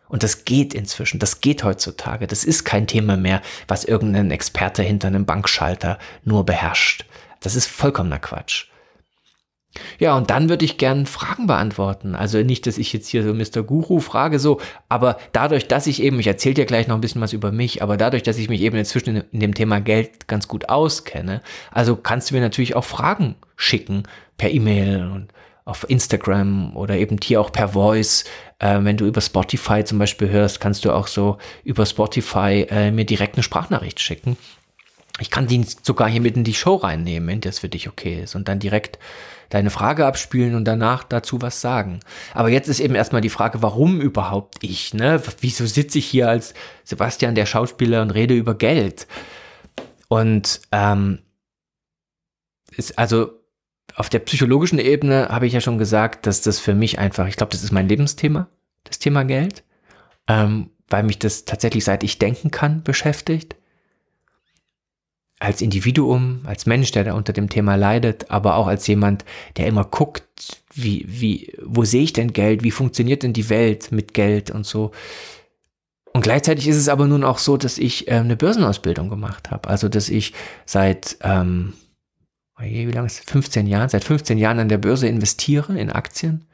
Und 0.07 0.23
das 0.23 0.45
geht 0.45 0.73
inzwischen, 0.73 1.19
das 1.19 1.41
geht 1.41 1.63
heutzutage. 1.63 2.27
Das 2.27 2.43
ist 2.43 2.63
kein 2.63 2.87
Thema 2.87 3.17
mehr, 3.17 3.41
was 3.67 3.85
irgendein 3.85 4.31
Experte 4.31 4.83
hinter 4.83 5.07
einem 5.07 5.25
Bankschalter 5.25 5.97
nur 6.23 6.45
beherrscht. 6.45 7.05
Das 7.39 7.55
ist 7.55 7.67
vollkommener 7.67 8.19
Quatsch. 8.19 8.67
Ja, 9.99 10.15
und 10.15 10.29
dann 10.29 10.49
würde 10.49 10.65
ich 10.65 10.77
gern 10.77 11.05
Fragen 11.05 11.47
beantworten. 11.47 12.15
Also 12.15 12.39
nicht, 12.39 12.67
dass 12.67 12.77
ich 12.77 12.93
jetzt 12.93 13.07
hier 13.07 13.23
so 13.23 13.33
Mr. 13.33 13.63
Guru 13.63 13.99
frage, 13.99 14.39
so, 14.39 14.59
aber 14.89 15.17
dadurch, 15.31 15.67
dass 15.67 15.88
ich 15.88 16.01
eben, 16.01 16.19
ich 16.19 16.27
erzähle 16.27 16.55
dir 16.55 16.65
gleich 16.65 16.88
noch 16.88 16.95
ein 16.95 17.01
bisschen 17.01 17.21
was 17.21 17.33
über 17.33 17.51
mich, 17.51 17.81
aber 17.81 17.97
dadurch, 17.97 18.23
dass 18.23 18.38
ich 18.38 18.49
mich 18.49 18.61
eben 18.61 18.77
inzwischen 18.77 19.23
in 19.31 19.39
dem 19.39 19.53
Thema 19.53 19.81
Geld 19.81 20.27
ganz 20.27 20.47
gut 20.47 20.69
auskenne, 20.69 21.41
also 21.71 21.95
kannst 21.95 22.29
du 22.29 22.35
mir 22.35 22.41
natürlich 22.41 22.75
auch 22.75 22.85
Fragen 22.85 23.35
schicken 23.55 24.03
per 24.38 24.51
E-Mail 24.51 25.11
und 25.11 25.27
auf 25.65 25.89
Instagram 25.89 26.77
oder 26.77 26.95
eben 26.95 27.17
hier 27.21 27.41
auch 27.41 27.51
per 27.51 27.69
Voice. 27.69 28.23
Äh, 28.59 28.79
wenn 28.81 28.97
du 28.97 29.05
über 29.05 29.19
Spotify 29.19 29.83
zum 29.83 29.97
Beispiel 29.97 30.29
hörst, 30.29 30.61
kannst 30.61 30.85
du 30.85 30.91
auch 30.91 31.07
so 31.07 31.38
über 31.63 31.85
Spotify 31.85 32.67
äh, 32.69 32.91
mir 32.91 33.05
direkt 33.05 33.35
eine 33.35 33.43
Sprachnachricht 33.43 33.99
schicken. 33.99 34.38
Ich 35.19 35.31
kann 35.31 35.47
die 35.47 35.65
sogar 35.81 36.09
hier 36.09 36.21
mit 36.21 36.35
in 36.35 36.43
die 36.43 36.53
Show 36.53 36.75
reinnehmen, 36.75 37.27
wenn 37.27 37.41
das 37.41 37.59
für 37.59 37.69
dich 37.69 37.88
okay 37.88 38.21
ist 38.23 38.35
und 38.35 38.47
dann 38.47 38.59
direkt 38.59 38.99
deine 39.49 39.69
Frage 39.69 40.05
abspielen 40.05 40.55
und 40.55 40.65
danach 40.65 41.03
dazu 41.03 41.41
was 41.41 41.62
sagen. 41.62 41.99
Aber 42.34 42.49
jetzt 42.49 42.67
ist 42.67 42.79
eben 42.79 42.95
erstmal 42.95 43.21
die 43.21 43.29
Frage, 43.29 43.62
warum 43.62 44.01
überhaupt 44.01 44.58
ich? 44.62 44.93
Ne? 44.93 45.21
Wieso 45.41 45.65
sitze 45.65 45.99
ich 45.99 46.05
hier 46.05 46.29
als 46.29 46.53
Sebastian, 46.84 47.36
der 47.36 47.45
Schauspieler, 47.45 48.01
und 48.01 48.12
rede 48.12 48.34
über 48.34 48.55
Geld? 48.55 49.08
Und 50.08 50.62
ähm, 50.71 51.19
ist 52.75 52.97
also 52.97 53.31
auf 53.95 54.10
der 54.10 54.19
psychologischen 54.19 54.79
Ebene 54.79 55.29
habe 55.29 55.47
ich 55.47 55.53
ja 55.53 55.62
schon 55.62 55.77
gesagt, 55.77 56.25
dass 56.25 56.41
das 56.41 56.60
für 56.60 56.73
mich 56.73 56.99
einfach, 56.99 57.27
ich 57.27 57.38
glaube, 57.38 57.51
das 57.51 57.63
ist 57.63 57.71
mein 57.71 57.88
Lebensthema, 57.88 58.47
das 58.84 58.99
Thema 58.99 59.23
Geld, 59.23 59.63
ähm, 60.27 60.71
weil 60.89 61.03
mich 61.03 61.17
das 61.19 61.45
tatsächlich 61.45 61.86
seit 61.86 62.03
ich 62.03 62.19
denken 62.19 62.51
kann 62.51 62.84
beschäftigt. 62.84 63.55
Als 65.45 65.62
Individuum, 65.62 66.41
als 66.45 66.65
Mensch, 66.65 66.91
der 66.91 67.03
da 67.03 67.13
unter 67.13 67.31
dem 67.31 67.49
Thema 67.49 67.75
leidet, 67.75 68.31
aber 68.31 68.55
auch 68.55 68.65
als 68.65 68.88
jemand, 68.88 69.25
der 69.58 69.67
immer 69.67 69.84
guckt, 69.84 70.63
wie, 70.73 71.05
wie, 71.08 71.53
wo 71.63 71.84
sehe 71.84 72.01
ich 72.01 72.13
denn 72.13 72.34
Geld? 72.34 72.63
Wie 72.63 72.71
funktioniert 72.71 73.21
denn 73.21 73.31
die 73.31 73.49
Welt 73.49 73.91
mit 73.91 74.15
Geld 74.15 74.49
und 74.49 74.65
so? 74.65 74.91
Und 76.13 76.21
gleichzeitig 76.21 76.67
ist 76.67 76.77
es 76.77 76.89
aber 76.89 77.05
nun 77.05 77.23
auch 77.23 77.38
so, 77.38 77.58
dass 77.58 77.77
ich 77.77 78.08
äh, 78.08 78.15
eine 78.15 78.36
Börsenausbildung 78.36 79.08
gemacht 79.10 79.51
habe. 79.51 79.69
Also, 79.69 79.88
dass 79.88 80.10
ich 80.10 80.34
seit, 80.65 81.17
ähm, 81.21 81.73
wie 82.58 82.86
lange 82.86 83.05
ist 83.05 83.19
es? 83.19 83.31
15 83.31 83.67
Jahren, 83.67 83.89
seit 83.89 84.03
15 84.03 84.39
Jahren 84.39 84.58
an 84.58 84.69
der 84.69 84.79
Börse 84.79 85.08
investiere 85.08 85.77
in 85.77 85.91
Aktien 85.91 86.45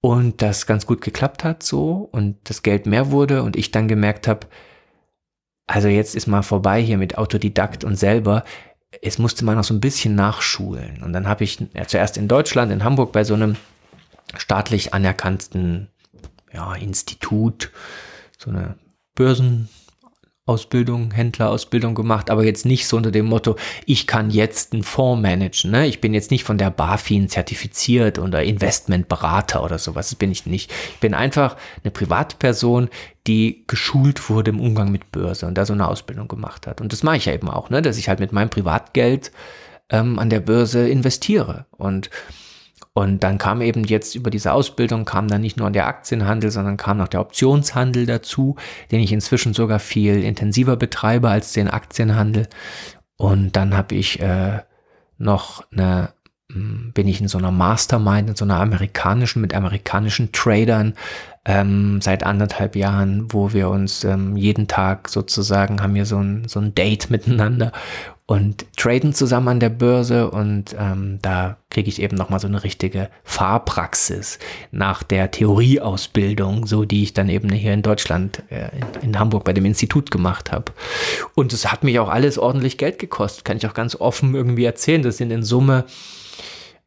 und 0.00 0.42
das 0.42 0.66
ganz 0.66 0.86
gut 0.86 1.00
geklappt 1.00 1.42
hat 1.42 1.64
so 1.64 2.08
und 2.12 2.36
das 2.44 2.62
Geld 2.62 2.86
mehr 2.86 3.10
wurde 3.10 3.42
und 3.42 3.56
ich 3.56 3.72
dann 3.72 3.88
gemerkt 3.88 4.28
habe, 4.28 4.46
also 5.70 5.86
jetzt 5.86 6.16
ist 6.16 6.26
mal 6.26 6.42
vorbei 6.42 6.82
hier 6.82 6.98
mit 6.98 7.16
Autodidakt 7.16 7.84
und 7.84 7.96
selber. 7.96 8.44
Es 9.02 9.18
musste 9.18 9.44
man 9.44 9.56
noch 9.56 9.64
so 9.64 9.72
ein 9.72 9.80
bisschen 9.80 10.16
nachschulen. 10.16 11.00
Und 11.02 11.12
dann 11.12 11.28
habe 11.28 11.44
ich 11.44 11.58
ja, 11.74 11.86
zuerst 11.86 12.16
in 12.16 12.26
Deutschland, 12.26 12.72
in 12.72 12.82
Hamburg, 12.82 13.12
bei 13.12 13.22
so 13.22 13.34
einem 13.34 13.56
staatlich 14.36 14.94
anerkannten 14.94 15.88
ja, 16.52 16.74
Institut, 16.74 17.70
so 18.36 18.50
eine 18.50 18.74
Börsen, 19.14 19.68
Ausbildung, 20.50 21.12
Händlerausbildung 21.12 21.94
gemacht, 21.94 22.28
aber 22.28 22.44
jetzt 22.44 22.66
nicht 22.66 22.88
so 22.88 22.96
unter 22.96 23.12
dem 23.12 23.26
Motto, 23.26 23.54
ich 23.86 24.08
kann 24.08 24.30
jetzt 24.30 24.72
einen 24.72 24.82
Fonds 24.82 25.22
managen. 25.22 25.70
Ne? 25.70 25.86
Ich 25.86 26.00
bin 26.00 26.12
jetzt 26.12 26.32
nicht 26.32 26.42
von 26.42 26.58
der 26.58 26.70
BaFin 26.70 27.28
zertifiziert 27.28 28.18
oder 28.18 28.42
Investmentberater 28.42 29.62
oder 29.62 29.78
sowas. 29.78 30.08
Das 30.08 30.16
bin 30.16 30.32
ich 30.32 30.46
nicht. 30.46 30.72
Ich 30.94 30.98
bin 30.98 31.14
einfach 31.14 31.56
eine 31.84 31.92
Privatperson, 31.92 32.88
die 33.28 33.62
geschult 33.68 34.28
wurde 34.28 34.50
im 34.50 34.60
Umgang 34.60 34.90
mit 34.90 35.12
Börse 35.12 35.46
und 35.46 35.54
da 35.54 35.64
so 35.64 35.72
eine 35.72 35.86
Ausbildung 35.86 36.26
gemacht 36.26 36.66
hat. 36.66 36.80
Und 36.80 36.92
das 36.92 37.04
mache 37.04 37.18
ich 37.18 37.26
ja 37.26 37.32
eben 37.32 37.48
auch, 37.48 37.70
ne? 37.70 37.80
dass 37.80 37.96
ich 37.96 38.08
halt 38.08 38.18
mit 38.18 38.32
meinem 38.32 38.50
Privatgeld 38.50 39.30
ähm, 39.88 40.18
an 40.18 40.30
der 40.30 40.40
Börse 40.40 40.88
investiere. 40.88 41.66
Und 41.76 42.10
und 42.92 43.22
dann 43.22 43.38
kam 43.38 43.60
eben 43.60 43.84
jetzt 43.84 44.14
über 44.16 44.30
diese 44.30 44.52
Ausbildung, 44.52 45.04
kam 45.04 45.28
dann 45.28 45.40
nicht 45.40 45.56
nur 45.56 45.70
der 45.70 45.86
Aktienhandel, 45.86 46.50
sondern 46.50 46.76
kam 46.76 46.98
noch 46.98 47.08
der 47.08 47.20
Optionshandel 47.20 48.04
dazu, 48.04 48.56
den 48.90 49.00
ich 49.00 49.12
inzwischen 49.12 49.54
sogar 49.54 49.78
viel 49.78 50.22
intensiver 50.24 50.76
betreibe 50.76 51.28
als 51.28 51.52
den 51.52 51.68
Aktienhandel. 51.68 52.48
Und 53.16 53.54
dann 53.54 53.76
habe 53.76 53.94
ich 53.94 54.20
äh, 54.20 54.60
noch 55.18 55.64
eine, 55.70 56.14
bin 56.94 57.08
ich 57.08 57.20
in 57.20 57.28
so 57.28 57.38
einer 57.38 57.50
Mastermind, 57.50 58.30
in 58.30 58.36
so 58.36 58.44
einer 58.44 58.60
amerikanischen, 58.60 59.40
mit 59.40 59.54
amerikanischen 59.54 60.32
Tradern 60.32 60.94
ähm, 61.44 62.00
seit 62.00 62.24
anderthalb 62.24 62.76
Jahren, 62.76 63.32
wo 63.32 63.52
wir 63.52 63.70
uns 63.70 64.04
ähm, 64.04 64.36
jeden 64.36 64.68
Tag 64.68 65.08
sozusagen 65.08 65.82
haben 65.82 65.94
wir 65.94 66.06
so 66.06 66.18
ein, 66.18 66.46
so 66.46 66.60
ein 66.60 66.74
Date 66.74 67.10
miteinander 67.10 67.72
und 68.30 68.64
traden 68.76 69.12
zusammen 69.12 69.48
an 69.48 69.58
der 69.58 69.70
Börse 69.70 70.30
und 70.30 70.76
ähm, 70.78 71.18
da 71.20 71.56
kriege 71.68 71.88
ich 71.88 72.00
eben 72.00 72.16
nochmal 72.16 72.38
so 72.38 72.46
eine 72.46 72.62
richtige 72.62 73.10
Fahrpraxis 73.24 74.38
nach 74.70 75.02
der 75.02 75.32
Theorieausbildung, 75.32 76.64
so 76.64 76.84
die 76.84 77.02
ich 77.02 77.12
dann 77.12 77.28
eben 77.28 77.50
hier 77.50 77.72
in 77.72 77.82
Deutschland, 77.82 78.44
äh, 78.50 78.68
in, 78.76 79.08
in, 79.08 79.18
Hamburg 79.18 79.42
bei 79.42 79.52
dem 79.52 79.64
Institut 79.64 80.12
gemacht 80.12 80.52
habe. 80.52 80.70
Und 81.34 81.52
es 81.52 81.72
hat 81.72 81.82
mich 81.82 81.98
auch 81.98 82.08
alles 82.08 82.38
ordentlich 82.38 82.78
Geld 82.78 83.00
gekostet, 83.00 83.44
kann 83.44 83.56
ich 83.56 83.66
auch 83.66 83.74
ganz 83.74 83.96
offen 83.96 84.32
irgendwie 84.32 84.64
erzählen. 84.64 85.02
Das 85.02 85.16
sind 85.16 85.32
in 85.32 85.42
Summe 85.42 85.86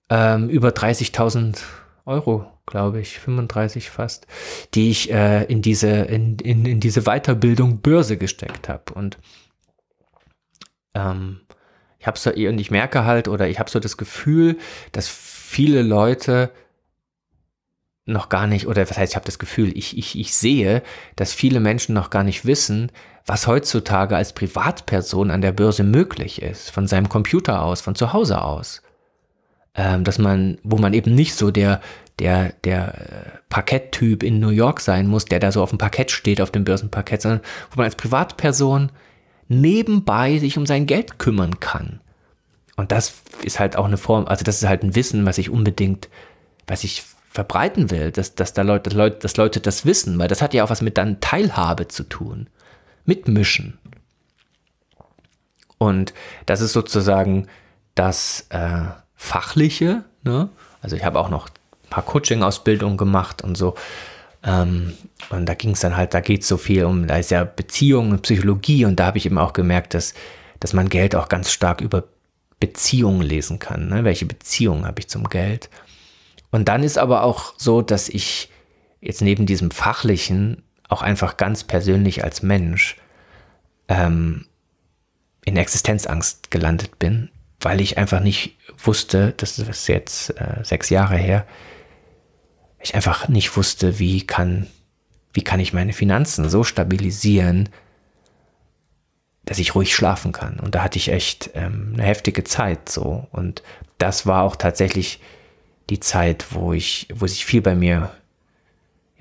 ähm, 0.10 0.50
über 0.50 0.70
30.000 0.70 1.60
Euro, 2.06 2.46
glaube 2.66 3.00
ich, 3.00 3.20
35 3.20 3.90
fast, 3.90 4.28
die 4.74 4.90
ich 4.90 5.12
äh, 5.12 5.44
in, 5.46 5.62
diese, 5.62 5.90
in, 5.90 6.38
in, 6.40 6.66
in 6.66 6.80
diese 6.80 7.04
Weiterbildung 7.04 7.80
Börse 7.80 8.18
gesteckt 8.18 8.68
habe. 8.68 8.94
Und 8.94 9.18
ähm, 10.94 11.42
ich 12.00 12.08
habe 12.08 12.20
so 12.20 12.32
und 12.32 12.60
ich 12.60 12.72
merke 12.72 13.06
halt 13.06 13.30
oder 13.30 13.48
ich 13.48 13.60
habe 13.60 13.70
so 13.70 13.80
das 13.80 13.96
Gefühl, 13.96 14.58
dass 14.92 15.08
viele 15.08 15.82
Leute 15.82 16.52
noch 18.06 18.28
gar 18.28 18.48
nicht 18.48 18.68
oder 18.68 18.82
was 18.90 18.98
heißt, 18.98 19.14
ich 19.14 19.16
habe 19.16 19.26
das 19.26 19.40
Gefühl, 19.40 19.72
ich, 19.78 19.98
ich, 19.98 20.20
ich 20.20 20.36
sehe, 20.36 20.84
dass 21.16 21.32
viele 21.32 21.62
Menschen 21.62 21.96
noch 21.96 22.10
gar 22.10 22.24
nicht 22.24 22.46
wissen, 22.46 22.92
was 23.26 23.48
heutzutage 23.48 24.18
als 24.18 24.34
Privatperson 24.34 25.32
an 25.32 25.42
der 25.42 25.54
Börse 25.54 25.84
möglich 25.84 26.42
ist, 26.42 26.72
von 26.72 26.88
seinem 26.88 27.08
Computer 27.08 27.62
aus, 27.62 27.80
von 27.80 27.96
zu 27.96 28.12
Hause 28.12 28.42
aus. 28.42 28.82
Ähm, 29.76 30.04
dass 30.04 30.20
man, 30.20 30.60
wo 30.64 30.78
man 30.78 30.94
eben 30.94 31.16
nicht 31.16 31.34
so 31.34 31.50
der, 31.50 31.82
der, 32.20 32.54
der 32.64 32.94
äh, 32.94 33.40
Parketttyp 33.50 34.22
in 34.22 34.40
New 34.40 34.50
York 34.50 34.80
sein 34.80 35.08
muss, 35.08 35.26
der 35.26 35.40
da 35.40 35.52
so 35.52 35.64
auf 35.64 35.72
dem 35.72 35.80
Parkett 35.80 36.12
steht, 36.12 36.42
auf 36.42 36.52
dem 36.52 36.64
Börsenparkett, 36.64 37.22
sondern 37.22 37.42
wo 37.72 37.78
man 37.78 37.86
als 37.86 37.96
Privatperson 37.96 38.92
nebenbei 39.48 40.38
sich 40.38 40.58
um 40.58 40.66
sein 40.66 40.86
Geld 40.86 41.18
kümmern 41.18 41.60
kann. 41.60 42.02
Und 42.76 42.92
das 42.92 43.16
ist 43.44 43.60
halt 43.60 43.76
auch 43.76 43.86
eine 43.86 43.98
Form, 43.98 44.28
also 44.28 44.44
das 44.44 44.62
ist 44.62 44.68
halt 44.68 44.84
ein 44.84 44.96
Wissen, 44.96 45.26
was 45.26 45.38
ich 45.38 45.50
unbedingt, 45.50 46.10
was 46.68 46.84
ich 46.84 47.04
verbreiten 47.30 47.90
will, 47.90 48.12
dass, 48.12 48.36
dass 48.36 48.54
da 48.54 48.62
Leute, 48.62 48.90
dass 48.90 48.98
Leute, 48.98 49.18
dass 49.20 49.38
Leute 49.38 49.60
das 49.60 49.86
wissen, 49.86 50.20
weil 50.20 50.28
das 50.28 50.42
hat 50.42 50.54
ja 50.54 50.64
auch 50.64 50.70
was 50.70 50.82
mit 50.82 50.98
dann 50.98 51.20
Teilhabe 51.20 51.88
zu 51.88 52.04
tun. 52.04 52.48
Mitmischen. 53.06 53.80
Und 55.78 56.14
das 56.46 56.62
ist 56.62 56.74
sozusagen 56.74 57.48
das 57.96 58.48
äh, 58.50 58.86
Fachliche. 59.24 60.04
Ne? 60.24 60.50
Also 60.82 60.98
ich 60.98 61.06
habe 61.06 61.18
auch 61.18 61.30
noch 61.30 61.48
ein 61.48 61.90
paar 61.90 62.04
Coaching-Ausbildungen 62.04 62.98
gemacht 62.98 63.42
und 63.42 63.56
so. 63.56 63.76
Ähm, 64.44 64.94
und 65.30 65.46
da 65.46 65.54
ging 65.54 65.72
es 65.72 65.80
dann 65.80 65.96
halt, 65.96 66.14
da 66.14 66.20
geht 66.20 66.42
es 66.42 66.50
so 66.50 66.58
viel 66.58 66.84
um, 66.84 67.08
da 67.08 67.18
ist 67.18 67.32
ja 67.32 67.46
Beziehung 67.46 68.12
und 68.12 68.24
Psychologie 68.24 68.84
und 68.84 69.00
da 69.00 69.06
habe 69.06 69.18
ich 69.18 69.26
eben 69.26 69.38
auch 69.38 69.54
gemerkt, 69.54 69.94
dass, 69.94 70.14
dass 70.60 70.74
man 70.74 70.90
Geld 70.90 71.16
auch 71.16 71.30
ganz 71.30 71.52
stark 71.52 71.80
über 71.80 72.04
Beziehungen 72.60 73.22
lesen 73.22 73.60
kann. 73.60 73.88
Ne? 73.88 74.04
Welche 74.04 74.26
Beziehungen 74.26 74.86
habe 74.86 75.00
ich 75.00 75.08
zum 75.08 75.30
Geld? 75.30 75.70
Und 76.52 76.68
dann 76.68 76.84
ist 76.84 76.98
aber 76.98 77.24
auch 77.24 77.54
so, 77.58 77.82
dass 77.82 78.10
ich 78.10 78.50
jetzt 79.00 79.22
neben 79.22 79.46
diesem 79.46 79.72
fachlichen 79.72 80.64
auch 80.90 81.02
einfach 81.02 81.38
ganz 81.38 81.64
persönlich 81.64 82.26
als 82.26 82.44
Mensch 82.44 82.98
ähm, 83.88 84.48
in 85.46 85.56
Existenzangst 85.56 86.52
gelandet 86.52 87.00
bin, 87.00 87.30
weil 87.64 87.82
ich 87.82 87.98
einfach 87.98 88.20
nicht 88.20 88.58
wusste, 88.78 89.34
das 89.38 89.60
ist 89.60 89.88
jetzt 89.88 90.30
äh, 90.40 90.64
sechs 90.64 90.90
Jahre 90.90 91.18
her, 91.18 91.46
ich 92.80 92.96
einfach 92.96 93.30
nicht 93.30 93.56
wusste, 93.56 94.00
wie 94.00 94.26
kann, 94.28 94.68
wie 95.32 95.44
kann 95.44 95.60
ich 95.60 95.74
meine 95.74 95.94
Finanzen 95.94 96.50
so 96.50 96.64
stabilisieren, 96.64 97.70
dass 99.46 99.60
ich 99.60 99.76
ruhig 99.76 99.96
schlafen 99.96 100.32
kann. 100.32 100.60
Und 100.60 100.76
da 100.76 100.84
hatte 100.84 100.98
ich 100.98 101.10
echt 101.10 101.52
ähm, 101.54 101.92
eine 101.94 102.04
heftige 102.04 102.44
Zeit 102.44 102.90
so. 102.90 103.28
Und 103.32 103.64
das 103.98 104.26
war 104.26 104.44
auch 104.44 104.56
tatsächlich 104.56 105.20
die 105.90 106.00
Zeit, 106.00 106.48
wo 106.52 106.74
ich, 106.74 107.08
wo 107.14 107.28
sich 107.28 107.46
viel 107.46 107.62
bei 107.62 107.76
mir 107.76 108.12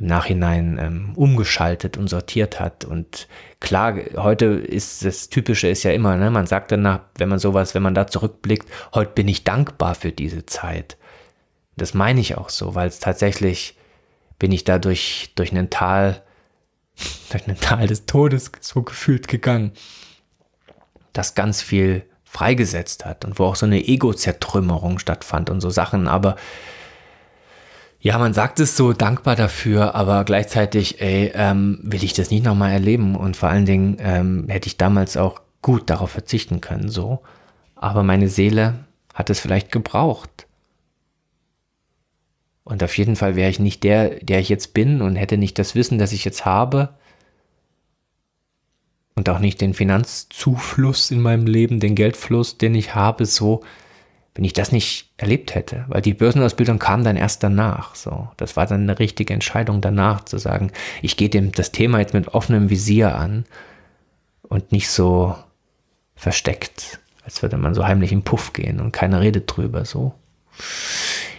im 0.03 0.09
Nachhinein 0.09 0.79
ähm, 0.81 1.13
umgeschaltet 1.15 1.97
und 1.97 2.09
sortiert 2.09 2.59
hat. 2.59 2.85
Und 2.85 3.29
klar, 3.61 3.95
heute 4.17 4.47
ist 4.47 5.05
das 5.05 5.29
Typische 5.29 5.69
ist 5.69 5.85
ja 5.85 5.93
immer, 5.93 6.17
ne, 6.17 6.31
man 6.31 6.47
sagt 6.47 6.73
danach, 6.73 7.01
wenn 7.17 7.29
man 7.29 7.39
sowas, 7.39 7.75
wenn 7.75 7.83
man 7.83 7.95
da 7.95 8.09
zurückblickt, 8.09 8.69
heute 8.95 9.13
bin 9.13 9.29
ich 9.29 9.45
dankbar 9.45 9.95
für 9.95 10.11
diese 10.11 10.45
Zeit. 10.45 10.97
Das 11.77 11.95
meine 11.95 12.21
ich 12.21 12.37
auch 12.37 12.49
so, 12.49 12.75
weil 12.75 12.89
es 12.89 12.99
tatsächlich 12.99 13.79
bin 14.41 14.51
ich 14.51 14.65
da 14.65 14.81
durch, 14.81 15.31
durch 15.37 15.53
ein 15.53 15.71
Tal, 15.71 16.21
durch 17.31 17.47
ein 17.47 17.59
Tal 17.59 17.87
des 17.87 18.05
Todes 18.05 18.51
so 18.61 18.83
gefühlt 18.83 19.29
gegangen, 19.29 19.71
das 21.13 21.37
ganz 21.37 21.63
viel 21.63 22.05
freigesetzt 22.25 23.05
hat 23.05 23.25
und 23.25 23.39
wo 23.39 23.45
auch 23.45 23.57
so 23.57 23.67
eine 23.67 23.87
Ego-Zertrümmerung 23.87 24.99
stattfand 24.99 25.49
und 25.49 25.61
so 25.61 25.71
Sachen, 25.71 26.09
aber 26.09 26.37
ja, 28.03 28.19
man 28.19 28.35
sagt 28.35 28.59
es 28.59 28.77
so 28.77 28.93
dankbar 28.93 29.37
dafür, 29.37 29.95
aber 29.95 30.25
gleichzeitig, 30.25 31.01
ey, 31.01 31.31
ähm, 31.37 31.79
will 31.85 32.03
ich 32.03 32.13
das 32.13 32.33
nicht 32.33 32.45
nochmal 32.45 32.73
erleben 32.73 33.15
und 33.15 33.37
vor 33.37 33.49
allen 33.49 33.65
Dingen 33.65 33.97
ähm, 34.01 34.47
hätte 34.49 34.67
ich 34.67 34.77
damals 34.77 35.17
auch 35.17 35.41
gut 35.63 35.89
darauf 35.89 36.11
verzichten 36.11 36.61
können, 36.61 36.89
so. 36.89 37.23
Aber 37.77 38.03
meine 38.03 38.29
Seele 38.29 38.75
hat 39.15 39.31
es 39.31 39.39
vielleicht 39.39 39.71
gebraucht. 39.71 40.49
Und 42.65 42.83
auf 42.83 42.99
jeden 42.99 43.15
Fall 43.15 43.37
wäre 43.37 43.51
ich 43.51 43.61
nicht 43.61 43.85
der, 43.85 44.17
der 44.17 44.41
ich 44.41 44.49
jetzt 44.49 44.75
bin 44.75 45.01
und 45.01 45.15
hätte 45.15 45.39
nicht 45.39 45.57
das 45.61 45.77
Wissen, 45.77 45.99
das 45.99 46.11
ich 46.11 46.25
jetzt 46.25 46.45
habe. 46.45 46.95
Und 49.15 49.29
auch 49.29 49.39
nicht 49.39 49.61
den 49.61 49.75
Finanzzufluss 49.75 51.13
in 51.13 51.21
meinem 51.21 51.47
Leben, 51.47 51.79
den 51.79 51.95
Geldfluss, 51.95 52.59
den 52.59 52.75
ich 52.75 52.97
habe, 52.97 53.27
so, 53.27 53.63
wenn 54.35 54.45
ich 54.45 54.53
das 54.53 54.73
nicht 54.73 55.11
erlebt 55.19 55.55
hätte. 55.55 55.85
Weil 55.89 56.01
die 56.01 56.15
Börsenausbildung 56.15 56.79
kam 56.79 57.05
dann 57.05 57.17
erst 57.17 57.43
danach. 57.43 57.95
So, 57.95 58.29
das 58.37 58.57
war 58.57 58.67
dann 58.67 58.83
eine 58.83 58.99
richtige 58.99 59.35
Entscheidung 59.35 59.81
danach, 59.81 60.25
zu 60.25 60.39
sagen, 60.39 60.73
ich 61.03 61.17
gehe 61.17 61.29
dem 61.29 61.53
das 61.53 61.73
Thema 61.73 61.99
jetzt 61.99 62.15
mit 62.15 62.29
offenem 62.29 62.71
Visier 62.71 63.15
an 63.15 63.45
und 64.43 64.73
nicht 64.73 64.89
so 64.89 65.37
versteckt, 66.15 67.01
als 67.25 67.43
würde 67.43 67.57
man 67.57 67.75
so 67.75 67.87
heimlich 67.87 68.13
im 68.13 68.23
Puff 68.23 68.53
gehen 68.53 68.81
und 68.81 68.93
keiner 68.93 69.21
redet 69.21 69.55
drüber, 69.55 69.85
so. 69.85 70.15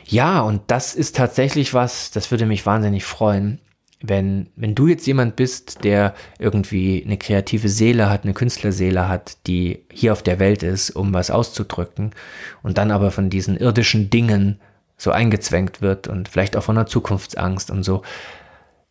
Ja, 0.05 0.41
und 0.41 0.61
das 0.67 0.93
ist 0.93 1.15
tatsächlich 1.15 1.73
was, 1.73 2.11
das 2.11 2.29
würde 2.29 2.45
mich 2.45 2.65
wahnsinnig 2.65 3.05
freuen, 3.05 3.59
wenn, 4.03 4.49
wenn 4.57 4.75
du 4.75 4.87
jetzt 4.87 5.07
jemand 5.07 5.37
bist, 5.37 5.85
der 5.85 6.13
irgendwie 6.37 7.01
eine 7.03 7.17
kreative 7.17 7.69
Seele 7.69 8.09
hat, 8.09 8.25
eine 8.25 8.33
Künstlerseele 8.33 9.07
hat, 9.07 9.37
die 9.47 9.85
hier 9.91 10.11
auf 10.11 10.21
der 10.21 10.39
Welt 10.39 10.61
ist, 10.61 10.91
um 10.91 11.13
was 11.13 11.31
auszudrücken 11.31 12.11
und 12.63 12.77
dann 12.77 12.91
aber 12.91 13.11
von 13.11 13.29
diesen 13.29 13.55
irdischen 13.55 14.09
Dingen 14.09 14.59
so 14.97 15.11
eingezwängt 15.11 15.81
wird 15.81 16.09
und 16.09 16.27
vielleicht 16.27 16.57
auch 16.57 16.63
von 16.63 16.75
der 16.75 16.85
Zukunftsangst 16.85 17.71
und 17.71 17.83
so, 17.83 18.01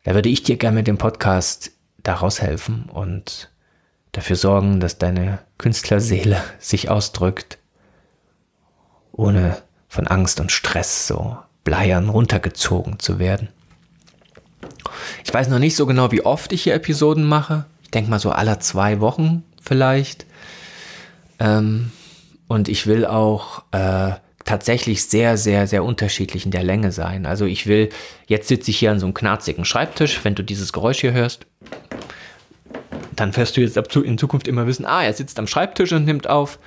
da 0.04 0.14
würde 0.14 0.30
ich 0.30 0.42
dir 0.42 0.56
gerne 0.56 0.76
mit 0.76 0.86
dem 0.86 0.98
Podcast 0.98 1.72
daraus 2.02 2.40
helfen 2.40 2.88
und 2.90 3.50
dafür 4.12 4.36
sorgen, 4.36 4.80
dass 4.80 4.96
deine 4.96 5.40
Künstlerseele 5.58 6.42
sich 6.58 6.88
ausdrückt, 6.88 7.58
ohne 9.12 9.58
von 9.88 10.06
Angst 10.06 10.40
und 10.40 10.50
Stress 10.50 11.06
so 11.06 11.36
bleiern 11.64 12.08
runtergezogen 12.08 12.98
zu 12.98 13.18
werden. 13.18 13.50
Ich 15.24 15.32
weiß 15.32 15.48
noch 15.48 15.58
nicht 15.58 15.76
so 15.76 15.86
genau, 15.86 16.12
wie 16.12 16.24
oft 16.24 16.52
ich 16.52 16.62
hier 16.62 16.74
Episoden 16.74 17.24
mache. 17.24 17.64
Ich 17.82 17.90
denke 17.90 18.10
mal 18.10 18.18
so 18.18 18.30
alle 18.30 18.58
zwei 18.58 19.00
Wochen 19.00 19.44
vielleicht. 19.60 20.26
Ähm, 21.38 21.90
und 22.48 22.68
ich 22.68 22.86
will 22.86 23.06
auch 23.06 23.62
äh, 23.72 24.12
tatsächlich 24.44 25.04
sehr, 25.04 25.36
sehr, 25.36 25.66
sehr 25.66 25.84
unterschiedlich 25.84 26.44
in 26.44 26.50
der 26.50 26.64
Länge 26.64 26.92
sein. 26.92 27.26
Also 27.26 27.46
ich 27.46 27.66
will, 27.66 27.88
jetzt 28.26 28.48
sitze 28.48 28.70
ich 28.70 28.78
hier 28.78 28.90
an 28.90 28.98
so 28.98 29.06
einem 29.06 29.14
knarzigen 29.14 29.64
Schreibtisch, 29.64 30.24
wenn 30.24 30.34
du 30.34 30.42
dieses 30.42 30.72
Geräusch 30.72 31.00
hier 31.00 31.12
hörst, 31.12 31.46
dann 33.16 33.34
wirst 33.36 33.56
du 33.56 33.60
jetzt 33.60 33.76
in 33.96 34.18
Zukunft 34.18 34.48
immer 34.48 34.66
wissen, 34.66 34.84
ah, 34.84 35.04
er 35.04 35.12
sitzt 35.12 35.38
am 35.38 35.46
Schreibtisch 35.46 35.92
und 35.92 36.04
nimmt 36.04 36.28
auf. 36.28 36.58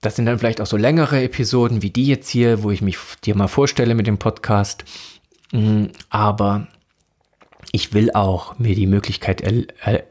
Das 0.00 0.16
sind 0.16 0.26
dann 0.26 0.38
vielleicht 0.38 0.60
auch 0.60 0.66
so 0.66 0.76
längere 0.76 1.22
Episoden 1.22 1.82
wie 1.82 1.90
die 1.90 2.06
jetzt 2.06 2.28
hier, 2.28 2.62
wo 2.62 2.70
ich 2.70 2.82
mich 2.82 2.96
dir 3.24 3.34
mal 3.34 3.48
vorstelle 3.48 3.94
mit 3.94 4.06
dem 4.06 4.18
Podcast. 4.18 4.84
Mm, 5.52 5.86
aber 6.10 6.66
ich 7.72 7.92
will 7.92 8.10
auch 8.12 8.58
mir 8.58 8.74
die 8.74 8.86
Möglichkeit, 8.86 9.42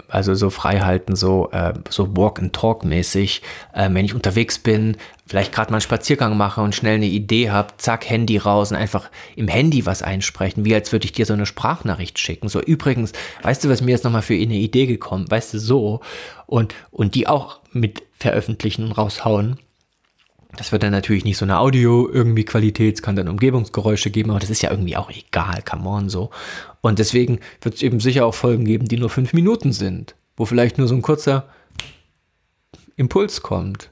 also 0.08 0.36
so 0.36 0.50
frei 0.50 0.82
halten, 0.82 1.16
so, 1.16 1.50
äh, 1.52 1.74
so 1.90 2.16
Walk 2.16 2.40
and 2.40 2.54
Talk 2.54 2.84
mäßig, 2.86 3.42
äh, 3.74 3.90
wenn 3.92 4.06
ich 4.06 4.14
unterwegs 4.14 4.60
bin, 4.60 4.98
vielleicht 5.26 5.52
gerade 5.52 5.72
mal 5.72 5.78
einen 5.78 5.82
Spaziergang 5.82 6.38
mache 6.38 6.62
und 6.62 6.76
schnell 6.76 6.96
eine 6.96 7.08
Idee 7.08 7.50
habe, 7.50 7.74
zack, 7.78 8.08
Handy 8.10 8.38
raus 8.38 8.72
und 8.72 8.78
einfach 8.78 9.10
im 9.36 9.48
Handy 9.48 9.86
was 9.86 10.04
einsprechen, 10.04 10.66
wie 10.66 10.76
als 10.76 10.92
würde 10.92 11.06
ich 11.06 11.14
dir 11.14 11.26
so 11.26 11.34
eine 11.34 11.46
Sprachnachricht 11.46 12.20
schicken. 12.20 12.50
So, 12.50 12.62
übrigens, 12.62 13.14
weißt 13.42 13.64
du, 13.64 13.70
was 13.70 13.82
mir 13.82 13.92
jetzt 13.92 14.04
nochmal 14.04 14.22
für 14.22 14.36
eine 14.36 14.56
Idee 14.56 14.86
gekommen, 14.86 15.26
weißt 15.30 15.56
du, 15.56 15.60
so, 15.60 16.02
und, 16.46 16.76
und 16.92 17.16
die 17.16 17.28
auch 17.28 17.62
mit 17.72 18.04
veröffentlichen 18.14 18.86
und 18.86 18.92
raushauen. 18.92 19.60
Das 20.58 20.72
wird 20.72 20.84
dann 20.84 20.92
natürlich 20.92 21.26
nicht 21.26 21.38
so 21.38 21.46
eine 21.46 21.60
Audio 21.60 22.10
irgendwie 22.12 22.46
Qualität, 22.46 22.96
es 22.96 23.02
kann 23.02 23.16
dann 23.16 23.28
Umgebungsgeräusche 23.28 24.10
geben, 24.10 24.32
aber 24.32 24.40
das 24.40 24.50
ist 24.50 24.62
ja 24.62 24.72
irgendwie 24.72 24.98
auch 24.98 25.10
egal, 25.10 25.62
come 25.70 25.88
on 25.88 26.10
so. 26.10 26.30
Und 26.82 27.00
deswegen 27.00 27.40
wird 27.62 27.76
es 27.76 27.82
eben 27.82 28.00
sicher 28.00 28.26
auch 28.26 28.36
Folgen 28.36 28.66
geben, 28.66 28.88
die 28.88 28.98
nur 28.98 29.10
fünf 29.10 29.34
Minuten 29.34 29.74
sind, 29.74 30.16
wo 30.38 30.46
vielleicht 30.46 30.78
nur 30.78 30.88
so 30.88 30.96
ein 30.96 31.02
kurzer 31.02 31.48
Impuls 32.96 33.42
kommt. 33.42 33.90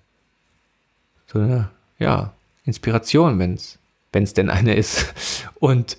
So 1.32 1.39
eine, 1.39 1.69
ja, 1.99 2.34
Inspiration, 2.65 3.39
wenn 3.39 3.56
es 4.23 4.34
denn 4.34 4.49
eine 4.49 4.76
ist. 4.76 5.13
Und, 5.56 5.97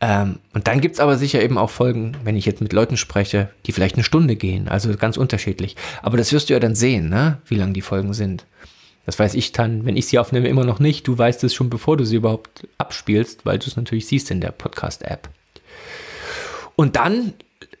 ähm, 0.00 0.38
und 0.54 0.68
dann 0.68 0.80
gibt 0.80 0.94
es 0.94 1.00
aber 1.00 1.16
sicher 1.16 1.42
eben 1.42 1.58
auch 1.58 1.70
Folgen, 1.70 2.16
wenn 2.22 2.36
ich 2.36 2.46
jetzt 2.46 2.60
mit 2.60 2.72
Leuten 2.72 2.96
spreche, 2.96 3.50
die 3.66 3.72
vielleicht 3.72 3.96
eine 3.96 4.04
Stunde 4.04 4.36
gehen, 4.36 4.68
also 4.68 4.94
ganz 4.96 5.16
unterschiedlich. 5.16 5.76
Aber 6.02 6.16
das 6.16 6.32
wirst 6.32 6.48
du 6.48 6.52
ja 6.52 6.60
dann 6.60 6.74
sehen, 6.74 7.08
ne? 7.08 7.38
wie 7.46 7.56
lang 7.56 7.72
die 7.72 7.82
Folgen 7.82 8.12
sind. 8.14 8.44
Das 9.06 9.18
weiß 9.18 9.34
ich 9.34 9.52
dann, 9.52 9.86
wenn 9.86 9.96
ich 9.96 10.06
sie 10.06 10.18
aufnehme, 10.18 10.48
immer 10.48 10.64
noch 10.64 10.80
nicht. 10.80 11.06
Du 11.06 11.16
weißt 11.16 11.42
es 11.44 11.54
schon, 11.54 11.70
bevor 11.70 11.96
du 11.96 12.04
sie 12.04 12.16
überhaupt 12.16 12.66
abspielst, 12.76 13.46
weil 13.46 13.58
du 13.58 13.66
es 13.68 13.76
natürlich 13.76 14.06
siehst 14.06 14.30
in 14.30 14.40
der 14.40 14.50
Podcast-App. 14.50 15.28
Und 16.74 16.96
dann 16.96 17.32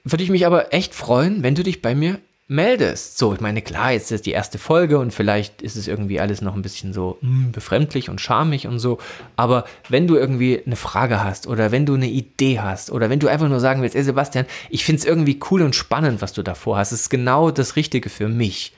würde 0.04 0.22
ich 0.22 0.30
mich 0.30 0.46
aber 0.46 0.72
echt 0.72 0.94
freuen, 0.94 1.42
wenn 1.42 1.56
du 1.56 1.64
dich 1.64 1.82
bei 1.82 1.94
mir 1.96 2.20
meldest. 2.48 3.18
So, 3.18 3.34
ich 3.34 3.40
meine, 3.40 3.60
klar, 3.60 3.90
jetzt 3.90 4.12
ist 4.12 4.24
die 4.24 4.30
erste 4.30 4.58
Folge 4.58 5.00
und 5.00 5.12
vielleicht 5.12 5.62
ist 5.62 5.74
es 5.74 5.88
irgendwie 5.88 6.20
alles 6.20 6.42
noch 6.42 6.54
ein 6.54 6.62
bisschen 6.62 6.92
so 6.92 7.18
mh, 7.20 7.28
hm, 7.28 7.52
befremdlich 7.52 8.08
und 8.08 8.20
schamig 8.20 8.68
und 8.68 8.78
so. 8.78 8.98
Aber 9.34 9.64
wenn 9.88 10.06
du 10.06 10.14
irgendwie 10.14 10.62
eine 10.64 10.76
Frage 10.76 11.24
hast 11.24 11.48
oder 11.48 11.72
wenn 11.72 11.86
du 11.86 11.94
eine 11.94 12.06
Idee 12.06 12.60
hast 12.60 12.92
oder 12.92 13.10
wenn 13.10 13.18
du 13.18 13.26
einfach 13.26 13.48
nur 13.48 13.58
sagen 13.58 13.82
willst, 13.82 13.96
ey 13.96 14.04
Sebastian, 14.04 14.46
ich 14.70 14.84
finde 14.84 15.00
es 15.00 15.04
irgendwie 15.04 15.40
cool 15.50 15.62
und 15.62 15.74
spannend, 15.74 16.22
was 16.22 16.34
du 16.34 16.44
davor 16.44 16.78
hast. 16.78 16.92
Es 16.92 17.02
ist 17.02 17.10
genau 17.10 17.50
das 17.50 17.74
Richtige 17.74 18.10
für 18.10 18.28
mich 18.28 18.75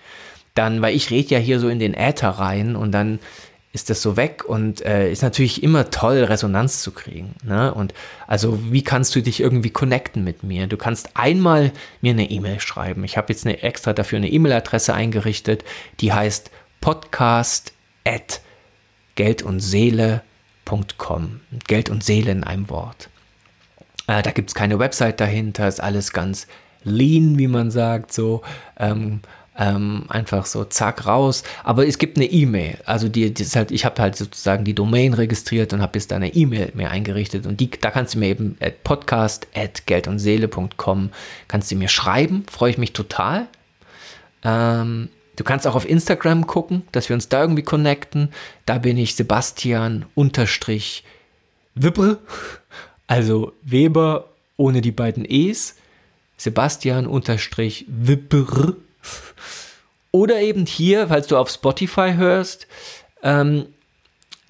dann, 0.59 0.83
weil 0.83 0.95
ich 0.95 1.11
rede 1.11 1.35
ja 1.35 1.39
hier 1.39 1.59
so 1.61 1.69
in 1.69 1.79
den 1.79 1.95
Äther 1.95 2.29
rein 2.31 2.77
und 2.77 2.93
dann 2.93 3.19
ist 3.73 3.91
das 3.91 4.01
so 4.03 4.17
weg 4.17 4.45
und 4.45 4.85
äh, 4.85 5.13
ist 5.13 5.23
natürlich 5.23 5.63
immer 5.63 5.91
toll, 5.91 6.25
Resonanz 6.25 6.83
zu 6.83 6.91
kriegen. 6.91 7.35
Ne? 7.45 7.73
Und 7.73 7.95
also, 8.27 8.59
wie 8.73 8.83
kannst 8.83 9.15
du 9.15 9.21
dich 9.21 9.41
irgendwie 9.41 9.71
connecten 9.71 10.25
mit 10.25 10.43
mir? 10.43 10.67
Du 10.67 10.77
kannst 10.77 11.11
einmal 11.15 11.71
mir 12.01 12.11
eine 12.13 12.31
E-Mail 12.31 12.61
schreiben. 12.61 13.05
Ich 13.05 13.17
habe 13.17 13.33
jetzt 13.33 13.47
eine, 13.47 13.63
extra 13.63 13.93
dafür 13.93 14.17
eine 14.17 14.31
E-Mail-Adresse 14.31 14.95
eingerichtet, 14.95 15.65
die 16.01 16.13
heißt 16.13 16.51
podcast 16.81 17.73
at 18.05 18.41
geldundseele.com. 19.15 21.41
Geld 21.67 21.91
und 21.91 22.03
Seele 22.03 22.33
in 22.33 22.43
einem 22.43 22.69
Wort. 22.71 23.11
Äh, 24.09 24.23
da 24.23 24.33
gibt 24.33 24.51
es 24.51 24.55
keine 24.55 24.79
Website 24.79 25.21
dahinter, 25.21 25.69
ist 25.69 25.81
alles 25.81 26.13
ganz 26.13 26.49
lean, 26.83 27.39
wie 27.39 27.49
man 27.49 27.71
sagt, 27.71 28.13
so. 28.13 28.43
Ähm, 28.79 29.21
ähm, 29.59 30.05
einfach 30.09 30.47
so 30.47 30.65
zack 30.65 31.07
raus. 31.07 31.43
Aber 31.65 31.87
es 31.87 31.99
gibt 31.99 32.17
eine 32.17 32.27
E-Mail. 32.27 32.79
Also 32.87 33.09
die, 33.09 33.35
die 33.35 33.45
halt, 33.45 33.73
ich 33.73 33.85
habe 33.85 34.01
halt 34.01 34.17
sozusagen 34.17 34.65
die 34.65 34.75
Domain 34.75 35.15
registriert 35.15 35.73
und 35.73 35.83
habe 35.83 35.93
bis 35.93 36.07
da 36.07 36.17
eine 36.17 36.35
E-Mail 36.35 36.73
mir 36.75 36.91
eingerichtet. 36.91 37.45
Und 37.45 37.59
die, 37.61 37.71
da 37.71 37.91
kannst 37.91 38.15
du 38.15 38.21
mir 38.21 38.29
eben 38.29 38.57
at 38.61 38.85
podcast 38.85 39.49
at 39.55 39.87
geldundseele.com 39.87 41.11
kannst 41.49 41.71
du 41.71 41.77
mir 41.77 41.89
schreiben. 41.89 42.45
Freue 42.51 42.71
ich 42.71 42.79
mich 42.79 42.93
total. 42.93 43.49
Ähm, 44.45 45.09
du 45.35 45.43
kannst 45.43 45.67
auch 45.67 45.75
auf 45.75 45.89
Instagram 45.89 46.47
gucken, 46.47 46.83
dass 46.93 47.09
wir 47.09 47.15
uns 47.15 47.29
da 47.29 47.41
irgendwie 47.43 47.65
connecten. 47.65 48.31
Da 48.65 48.79
bin 48.79 48.97
ich 48.97 49.17
Sebastian 49.17 50.07
unterstrich 50.15 51.05
Wibbre, 51.75 52.19
also 53.09 53.53
Weber 53.63 54.29
ohne 54.57 54.81
die 54.83 54.93
beiden 54.93 55.25
E's. 55.29 55.75
Sebastian 56.37 57.09
unterstrich 57.09 57.85
Wibber 57.89 58.77
oder 60.11 60.41
eben 60.41 60.67
hier, 60.67 61.09
falls 61.09 61.27
du 61.27 61.37
auf 61.37 61.51
Spotify 61.51 62.15
hörst, 62.17 62.67
ähm, 63.23 63.67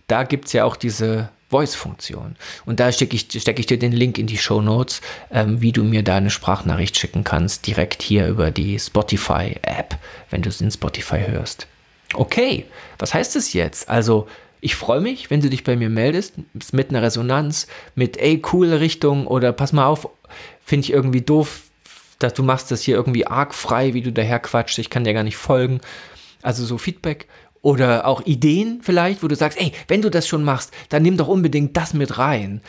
da 0.07 0.23
gibt 0.25 0.47
es 0.47 0.53
ja 0.53 0.65
auch 0.65 0.77
diese 0.77 1.29
Voice-Funktion. 1.51 2.37
Und 2.67 2.81
da 2.81 2.93
stecke 2.93 3.17
ich, 3.17 3.29
steck 3.41 3.59
ich 3.59 3.67
dir 3.67 3.79
den 3.79 3.93
Link 3.93 4.19
in 4.19 4.27
die 4.27 4.39
Show 4.39 4.61
Notes, 4.61 5.01
ähm, 5.31 5.61
wie 5.61 5.73
du 5.73 5.83
mir 5.83 6.03
da 6.03 6.17
eine 6.17 6.31
Sprachnachricht 6.31 6.99
schicken 6.99 7.25
kannst, 7.25 7.67
direkt 7.67 8.03
hier 8.03 8.29
über 8.29 8.51
die 8.51 8.79
Spotify-App, 8.79 9.99
wenn 10.31 10.43
du 10.43 10.49
es 10.49 10.61
in 10.61 10.71
Spotify 10.71 11.21
hörst. 11.27 11.67
Okay, 12.15 12.67
was 12.99 13.15
heißt 13.15 13.37
es 13.37 13.53
jetzt? 13.53 13.89
Also, 13.89 14.29
ich 14.61 14.75
freue 14.75 15.01
mich, 15.01 15.31
wenn 15.31 15.41
du 15.41 15.51
dich 15.51 15.65
bei 15.65 15.77
mir 15.77 15.89
meldest, 15.89 16.35
mit 16.73 16.91
einer 16.91 17.03
Resonanz, 17.03 17.67
mit, 17.95 18.17
ey, 18.17 18.41
coole 18.41 18.81
Richtung 18.81 19.27
oder 19.27 19.53
pass 19.53 19.73
mal 19.73 19.87
auf, 19.87 20.09
finde 20.65 20.85
ich 20.85 20.93
irgendwie 20.93 21.21
doof, 21.21 21.63
dass 22.19 22.35
du 22.35 22.43
machst 22.43 22.71
das 22.71 22.83
hier 22.83 22.97
irgendwie 22.97 23.27
arg 23.27 23.55
frei, 23.55 23.95
wie 23.95 24.03
du 24.03 24.13
daher 24.13 24.39
quatschst, 24.39 24.79
ich 24.79 24.91
kann 24.91 25.05
dir 25.05 25.15
gar 25.15 25.23
nicht 25.23 25.37
folgen. 25.37 25.81
Also 26.43 26.65
so 26.65 26.79
Feedback 26.79 27.27
oder 27.63 28.07
auch 28.07 28.25
Ideen 28.27 28.81
vielleicht, 28.83 29.23
wo 29.23 29.29
du 29.29 29.35
sagst, 29.35 29.61
ey, 29.61 29.73
wenn 29.89 30.03
du 30.03 30.11
das 30.11 30.27
schon 30.27 30.45
machst, 30.45 30.73
dann 30.89 31.03
nimm 31.03 31.17
doch 31.17 31.29
unbedingt 31.29 31.77
das 31.77 31.95
mit 31.95 32.19
rein. 32.19 32.61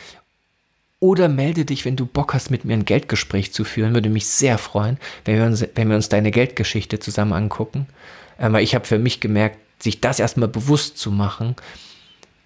Oder 0.98 1.28
melde 1.28 1.64
dich, 1.64 1.86
wenn 1.86 1.96
du 1.96 2.04
Bock 2.04 2.34
hast, 2.34 2.50
mit 2.50 2.66
mir 2.66 2.74
ein 2.74 2.84
Geldgespräch 2.84 3.52
zu 3.52 3.64
führen. 3.64 3.94
Würde 3.94 4.10
mich 4.10 4.26
sehr 4.26 4.58
freuen, 4.58 4.98
wenn 5.24 5.38
wir 5.38 5.44
uns, 5.46 5.64
wenn 5.74 5.88
wir 5.88 5.96
uns 5.96 6.10
deine 6.10 6.30
Geldgeschichte 6.30 6.98
zusammen 6.98 7.32
angucken. 7.32 7.86
Aber 8.36 8.58
ähm, 8.58 8.64
ich 8.64 8.74
habe 8.74 8.84
für 8.84 8.98
mich 8.98 9.20
gemerkt, 9.20 9.58
sich 9.82 10.00
das 10.00 10.20
erstmal 10.20 10.48
bewusst 10.48 10.98
zu 10.98 11.10
machen, 11.10 11.56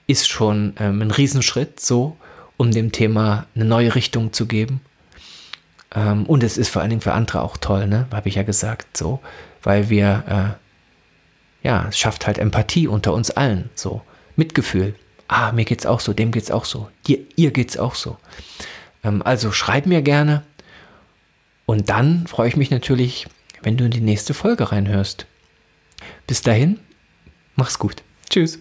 ist 0.06 0.28
schon 0.28 0.74
ähm, 0.78 1.02
ein 1.02 1.10
Riesenschritt, 1.10 1.80
so, 1.80 2.16
um 2.56 2.70
dem 2.70 2.92
Thema 2.92 3.46
eine 3.56 3.64
neue 3.64 3.94
Richtung 3.96 4.32
zu 4.32 4.46
geben. 4.46 4.81
Ähm, 5.94 6.26
und 6.26 6.42
es 6.42 6.58
ist 6.58 6.68
vor 6.68 6.82
allen 6.82 6.90
Dingen 6.90 7.02
für 7.02 7.12
andere 7.12 7.42
auch 7.42 7.56
toll, 7.56 7.86
ne? 7.86 8.06
Habe 8.12 8.28
ich 8.28 8.34
ja 8.34 8.42
gesagt, 8.42 8.96
so, 8.96 9.20
weil 9.62 9.88
wir, 9.90 10.56
äh, 11.62 11.66
ja, 11.66 11.86
es 11.88 11.98
schafft 11.98 12.26
halt 12.26 12.38
Empathie 12.38 12.88
unter 12.88 13.12
uns 13.12 13.30
allen, 13.30 13.70
so. 13.74 14.02
Mitgefühl. 14.36 14.94
Ah, 15.28 15.52
mir 15.52 15.64
geht's 15.64 15.86
auch 15.86 16.00
so, 16.00 16.12
dem 16.12 16.32
geht's 16.32 16.50
auch 16.50 16.64
so, 16.64 16.88
dir, 17.06 17.18
ihr 17.36 17.50
geht's 17.50 17.78
auch 17.78 17.94
so. 17.94 18.18
Ähm, 19.04 19.22
also 19.22 19.52
schreib 19.52 19.86
mir 19.86 20.02
gerne. 20.02 20.42
Und 21.66 21.88
dann 21.88 22.26
freue 22.26 22.48
ich 22.48 22.56
mich 22.56 22.70
natürlich, 22.70 23.26
wenn 23.62 23.76
du 23.76 23.84
in 23.84 23.90
die 23.90 24.00
nächste 24.00 24.34
Folge 24.34 24.70
reinhörst. 24.72 25.26
Bis 26.26 26.42
dahin, 26.42 26.78
mach's 27.56 27.78
gut. 27.78 28.02
Tschüss. 28.28 28.58